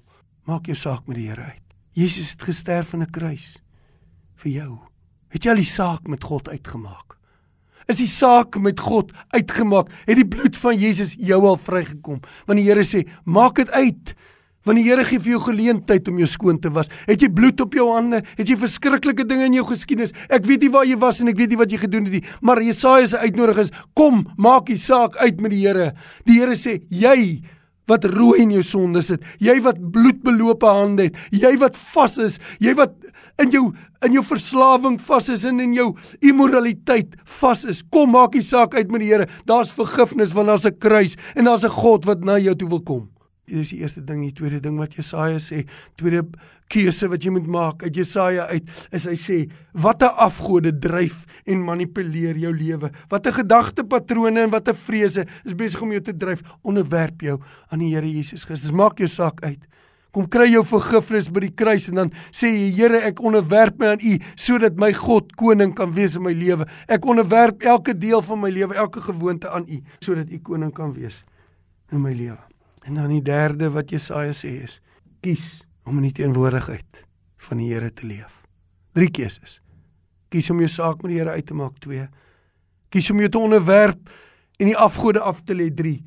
Maak 0.48 0.70
jou 0.70 0.78
saak 0.78 1.04
met 1.10 1.20
die 1.20 1.28
Here 1.28 1.50
uit. 1.52 1.62
Jesus 1.96 2.32
het 2.32 2.42
gesterf 2.48 2.94
aan 2.94 3.02
'n 3.02 3.12
kruis 3.12 3.58
vir 4.36 4.52
jou. 4.52 4.78
Het 5.28 5.44
jy 5.44 5.50
al 5.50 5.60
die 5.60 5.64
saak 5.64 6.08
met 6.08 6.24
God 6.24 6.48
uitgemaak? 6.48 7.16
Is 7.86 7.98
die 7.98 8.10
saak 8.10 8.56
met 8.58 8.80
God 8.80 9.12
uitgemaak? 9.30 9.90
Het 10.06 10.16
die 10.16 10.26
bloed 10.26 10.56
van 10.56 10.78
Jesus 10.78 11.14
jou 11.18 11.44
al 11.46 11.56
vrygekom? 11.56 12.20
Want 12.46 12.58
die 12.58 12.66
Here 12.66 12.82
sê, 12.82 13.06
maak 13.24 13.56
dit 13.56 13.70
uit. 13.70 14.14
Want 14.66 14.80
die 14.80 14.86
Here 14.88 15.04
gee 15.06 15.22
vir 15.22 15.36
jou 15.36 15.42
geleentheid 15.44 16.08
om 16.10 16.18
jou 16.18 16.26
skoon 16.26 16.58
te 16.58 16.72
was. 16.74 16.90
Het 17.06 17.22
jy 17.22 17.30
bloed 17.30 17.60
op 17.62 17.74
jou 17.78 17.86
hande? 17.92 18.22
Het 18.34 18.50
jy 18.50 18.56
verskriklike 18.58 19.26
dinge 19.28 19.46
in 19.46 19.54
jou 19.60 19.66
geskiedenis? 19.68 20.14
Ek 20.26 20.46
weet 20.48 20.66
nie 20.66 20.72
waar 20.74 20.88
jy 20.88 20.96
was 20.98 21.22
en 21.22 21.30
ek 21.30 21.38
weet 21.38 21.54
nie 21.54 21.60
wat 21.60 21.70
jy 21.70 21.78
gedoen 21.84 22.08
het 22.08 22.18
nie, 22.18 22.24
maar 22.42 22.58
Jesaja 22.62 23.06
se 23.06 23.20
uitnodiging 23.22 23.68
is: 23.68 23.74
Kom, 23.94 24.24
maak 24.36 24.66
die 24.66 24.80
saak 24.80 25.16
uit 25.22 25.38
met 25.40 25.54
die 25.54 25.62
Here. 25.62 25.92
Die 26.26 26.40
Here 26.40 26.58
sê: 26.58 26.80
Jy 26.90 27.44
wat 27.86 28.04
rooi 28.10 28.42
in 28.42 28.56
jou 28.56 28.64
sonde 28.66 28.98
sit, 29.06 29.22
jy 29.38 29.60
wat 29.62 29.78
bloedbelope 29.94 30.66
hande 30.66 31.06
het, 31.06 31.18
jy 31.30 31.52
wat 31.62 31.78
vas 31.94 32.16
is, 32.18 32.40
jy 32.58 32.74
wat 32.74 32.96
in 33.38 33.52
jou 33.54 33.68
in 34.02 34.16
jou 34.16 34.22
verslawing 34.26 34.98
vas 35.06 35.30
is 35.30 35.46
en 35.46 35.62
in 35.62 35.72
jou 35.74 35.92
immoraliteit 36.26 37.14
vas 37.38 37.62
is. 37.70 37.84
Kom 37.94 38.12
maak 38.14 38.34
die 38.34 38.44
saak 38.44 38.74
uit 38.74 38.90
met 38.90 39.02
die 39.02 39.12
Here. 39.14 39.30
Daar's 39.46 39.74
vergifnis 39.74 40.34
want 40.34 40.50
daar's 40.50 40.66
'n 40.66 40.78
kruis 40.78 41.16
en 41.36 41.44
daar's 41.44 41.64
'n 41.64 41.70
God 41.70 42.04
wat 42.04 42.24
na 42.24 42.38
jou 42.38 42.54
toe 42.54 42.68
wil 42.68 42.82
kom. 42.82 43.15
Dit 43.46 43.60
is 43.62 43.68
die 43.70 43.78
eerste 43.78 44.00
ding, 44.02 44.24
die 44.26 44.34
tweede 44.34 44.58
ding 44.58 44.74
wat 44.80 44.96
Jesaja 44.98 45.38
sê, 45.38 45.60
tweede 45.94 46.24
keuse 46.72 47.06
wat 47.12 47.22
jy 47.22 47.30
moet 47.36 47.46
maak 47.46 47.84
uit 47.84 47.94
Jesaja 47.94 48.48
uit, 48.50 48.72
is 48.90 49.04
hy 49.06 49.14
sê, 49.22 49.36
watter 49.70 50.10
afgode 50.24 50.72
dryf 50.82 51.20
en 51.46 51.62
manipuleer 51.62 52.40
jou 52.42 52.50
lewe? 52.50 52.90
Watter 53.12 53.36
gedagtepatrone 53.36 54.42
en 54.42 54.50
watter 54.50 54.74
vrese 54.74 55.28
is 55.46 55.54
besig 55.54 55.84
om 55.86 55.94
jou 55.94 56.02
te 56.08 56.14
dryf? 56.18 56.42
Onderwerp 56.66 57.22
jou 57.22 57.36
aan 57.70 57.84
die 57.84 57.92
Here 57.94 58.10
Jesus 58.10 58.48
Christus. 58.48 58.74
Maak 58.74 58.98
jou 58.98 59.10
saak 59.10 59.38
uit. 59.46 59.62
Kom 60.10 60.26
kry 60.32 60.48
jou 60.48 60.64
vergifnis 60.66 61.28
by 61.30 61.44
die 61.44 61.52
kruis 61.54 61.86
en 61.92 62.02
dan 62.02 62.12
sê 62.34 62.50
jy 62.50 62.72
Here 62.80 63.02
ek 63.12 63.22
onderwerp 63.22 63.78
my 63.78 63.94
aan 63.94 64.02
U 64.02 64.16
sodat 64.34 64.74
my 64.80 64.90
God 64.96 65.36
koning 65.38 65.76
kan 65.76 65.94
wees 65.94 66.18
in 66.18 66.26
my 66.26 66.34
lewe. 66.34 66.66
Ek 66.90 67.06
onderwerp 67.06 67.62
elke 67.62 67.94
deel 67.94 68.26
van 68.26 68.42
my 68.42 68.50
lewe, 68.50 68.74
elke 68.74 69.06
gewoonte 69.06 69.54
aan 69.54 69.70
U 69.70 69.80
sodat 70.00 70.34
U 70.34 70.42
koning 70.50 70.74
kan 70.74 70.96
wees 70.98 71.22
in 71.94 72.02
my 72.02 72.16
lewe. 72.16 72.40
En 72.86 72.94
dan 72.94 73.10
die 73.10 73.22
derde 73.22 73.70
wat 73.74 73.90
Jesaja 73.90 74.34
sê 74.34 74.52
is: 74.62 74.78
kies 75.20 75.64
om 75.86 75.98
in 75.98 76.08
die 76.08 76.16
teenwoordigheid 76.22 77.02
van 77.48 77.58
die 77.58 77.72
Here 77.72 77.90
te 77.90 78.06
leef. 78.06 78.30
Drie 78.94 79.10
keuses. 79.10 79.58
Kies 80.30 80.50
om 80.50 80.62
jou 80.62 80.70
saak 80.70 81.02
met 81.02 81.12
die 81.12 81.18
Here 81.18 81.34
uit 81.34 81.46
te 81.46 81.54
maak. 81.54 81.80
2. 81.82 82.06
Kies 82.94 83.10
om 83.10 83.22
jou 83.22 83.30
te 83.30 83.42
onderwerp 83.42 84.12
en 84.60 84.70
die 84.70 84.78
afgode 84.78 85.20
af 85.20 85.42
te 85.42 85.58
lê. 85.58 85.66
3. 85.74 85.98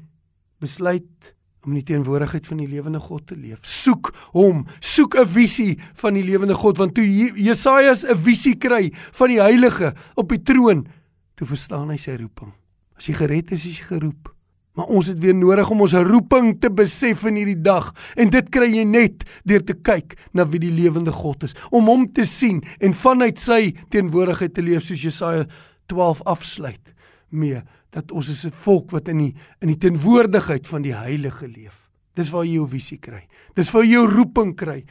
Besluit 0.64 1.36
om 1.66 1.74
in 1.74 1.82
die 1.82 1.88
teenwoordigheid 1.92 2.48
van 2.48 2.64
die 2.64 2.70
lewende 2.72 3.02
God 3.04 3.28
te 3.28 3.36
leef. 3.36 3.60
Soek 3.68 4.14
hom, 4.32 4.66
soek 4.80 5.20
'n 5.20 5.28
visie 5.28 5.80
van 6.00 6.14
die 6.16 6.24
lewende 6.24 6.56
God 6.56 6.78
want 6.78 6.96
toe 6.96 7.06
Jesaja 7.36 7.92
'n 7.92 8.16
visie 8.16 8.56
kry 8.56 8.92
van 8.96 9.28
die 9.28 9.42
heilige 9.42 9.94
op 10.16 10.30
die 10.30 10.42
troon, 10.42 10.88
toe 11.36 11.48
verstaan 11.48 11.90
hy 11.90 11.98
sy 11.98 12.16
roeping. 12.16 12.54
As 12.96 13.06
jy 13.06 13.14
gered 13.14 13.52
is, 13.52 13.66
is 13.66 13.80
jy 13.80 13.86
geroep. 13.86 14.39
Maar 14.80 14.94
ons 14.96 15.10
het 15.12 15.18
weer 15.20 15.36
nodig 15.36 15.68
om 15.74 15.82
ons 15.84 15.94
roeping 16.08 16.54
te 16.64 16.70
besef 16.72 17.26
in 17.28 17.36
hierdie 17.36 17.60
dag 17.60 17.90
en 18.16 18.30
dit 18.32 18.48
kry 18.48 18.70
jy 18.72 18.86
net 18.88 19.26
deur 19.44 19.66
te 19.68 19.76
kyk 19.76 20.16
na 20.32 20.46
wie 20.48 20.62
die 20.64 20.72
lewende 20.72 21.12
God 21.12 21.44
is, 21.50 21.56
om 21.76 21.90
hom 21.92 22.06
te 22.16 22.24
sien 22.24 22.62
en 22.80 22.96
vanuit 22.96 23.42
sy 23.44 23.74
teenwoordigheid 23.92 24.56
te 24.56 24.64
leef 24.64 24.86
soos 24.88 25.04
Jesaja 25.04 25.44
12 25.92 26.24
afsluit 26.32 26.94
mee 27.36 27.60
dat 27.92 28.14
ons 28.16 28.32
is 28.32 28.46
'n 28.46 28.56
volk 28.56 28.96
wat 28.96 29.10
in 29.10 29.18
die 29.18 29.36
in 29.60 29.68
die 29.68 29.78
teenwoordigheid 29.78 30.66
van 30.68 30.82
die 30.82 30.96
Heilige 30.96 31.48
leef. 31.48 31.90
Dis 32.16 32.32
waar 32.32 32.46
jy 32.46 32.54
jou 32.54 32.68
visie 32.68 33.00
kry. 33.00 33.28
Dis 33.56 33.72
waar 33.72 33.84
jy 33.84 33.92
jou 33.92 34.08
roeping 34.08 34.56
kry 34.56 34.86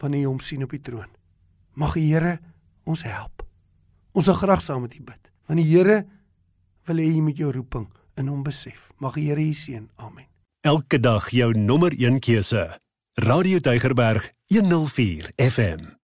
wanneer 0.00 0.20
jy 0.20 0.28
hom 0.28 0.40
sien 0.40 0.62
op 0.62 0.70
die 0.70 0.82
troon. 0.82 1.08
Mag 1.76 1.94
die 1.94 2.12
Here 2.12 2.40
ons 2.84 3.02
help. 3.02 3.42
Ons 4.12 4.26
sal 4.26 4.34
graag 4.34 4.62
saam 4.62 4.82
met 4.82 4.94
U 4.94 5.02
bid. 5.02 5.30
Want 5.46 5.60
die 5.60 5.70
Here 5.70 6.04
wil 6.86 6.96
hê 6.96 7.14
jy 7.14 7.22
moet 7.22 7.36
jou 7.38 7.50
roeping 7.50 7.88
in 8.14 8.28
hom 8.28 8.42
besef. 8.42 8.90
Mag 8.98 9.14
die 9.14 9.28
Here 9.28 9.40
u 9.40 9.52
seën. 9.52 9.88
Amen. 9.96 10.26
Elke 10.60 11.00
dag 11.00 11.30
jou 11.30 11.52
nommer 11.58 11.92
1 11.92 12.18
keuse. 12.18 12.78
Radio 13.14 13.58
Deugerberg 13.58 14.32
104 14.46 15.32
FM. 15.36 16.03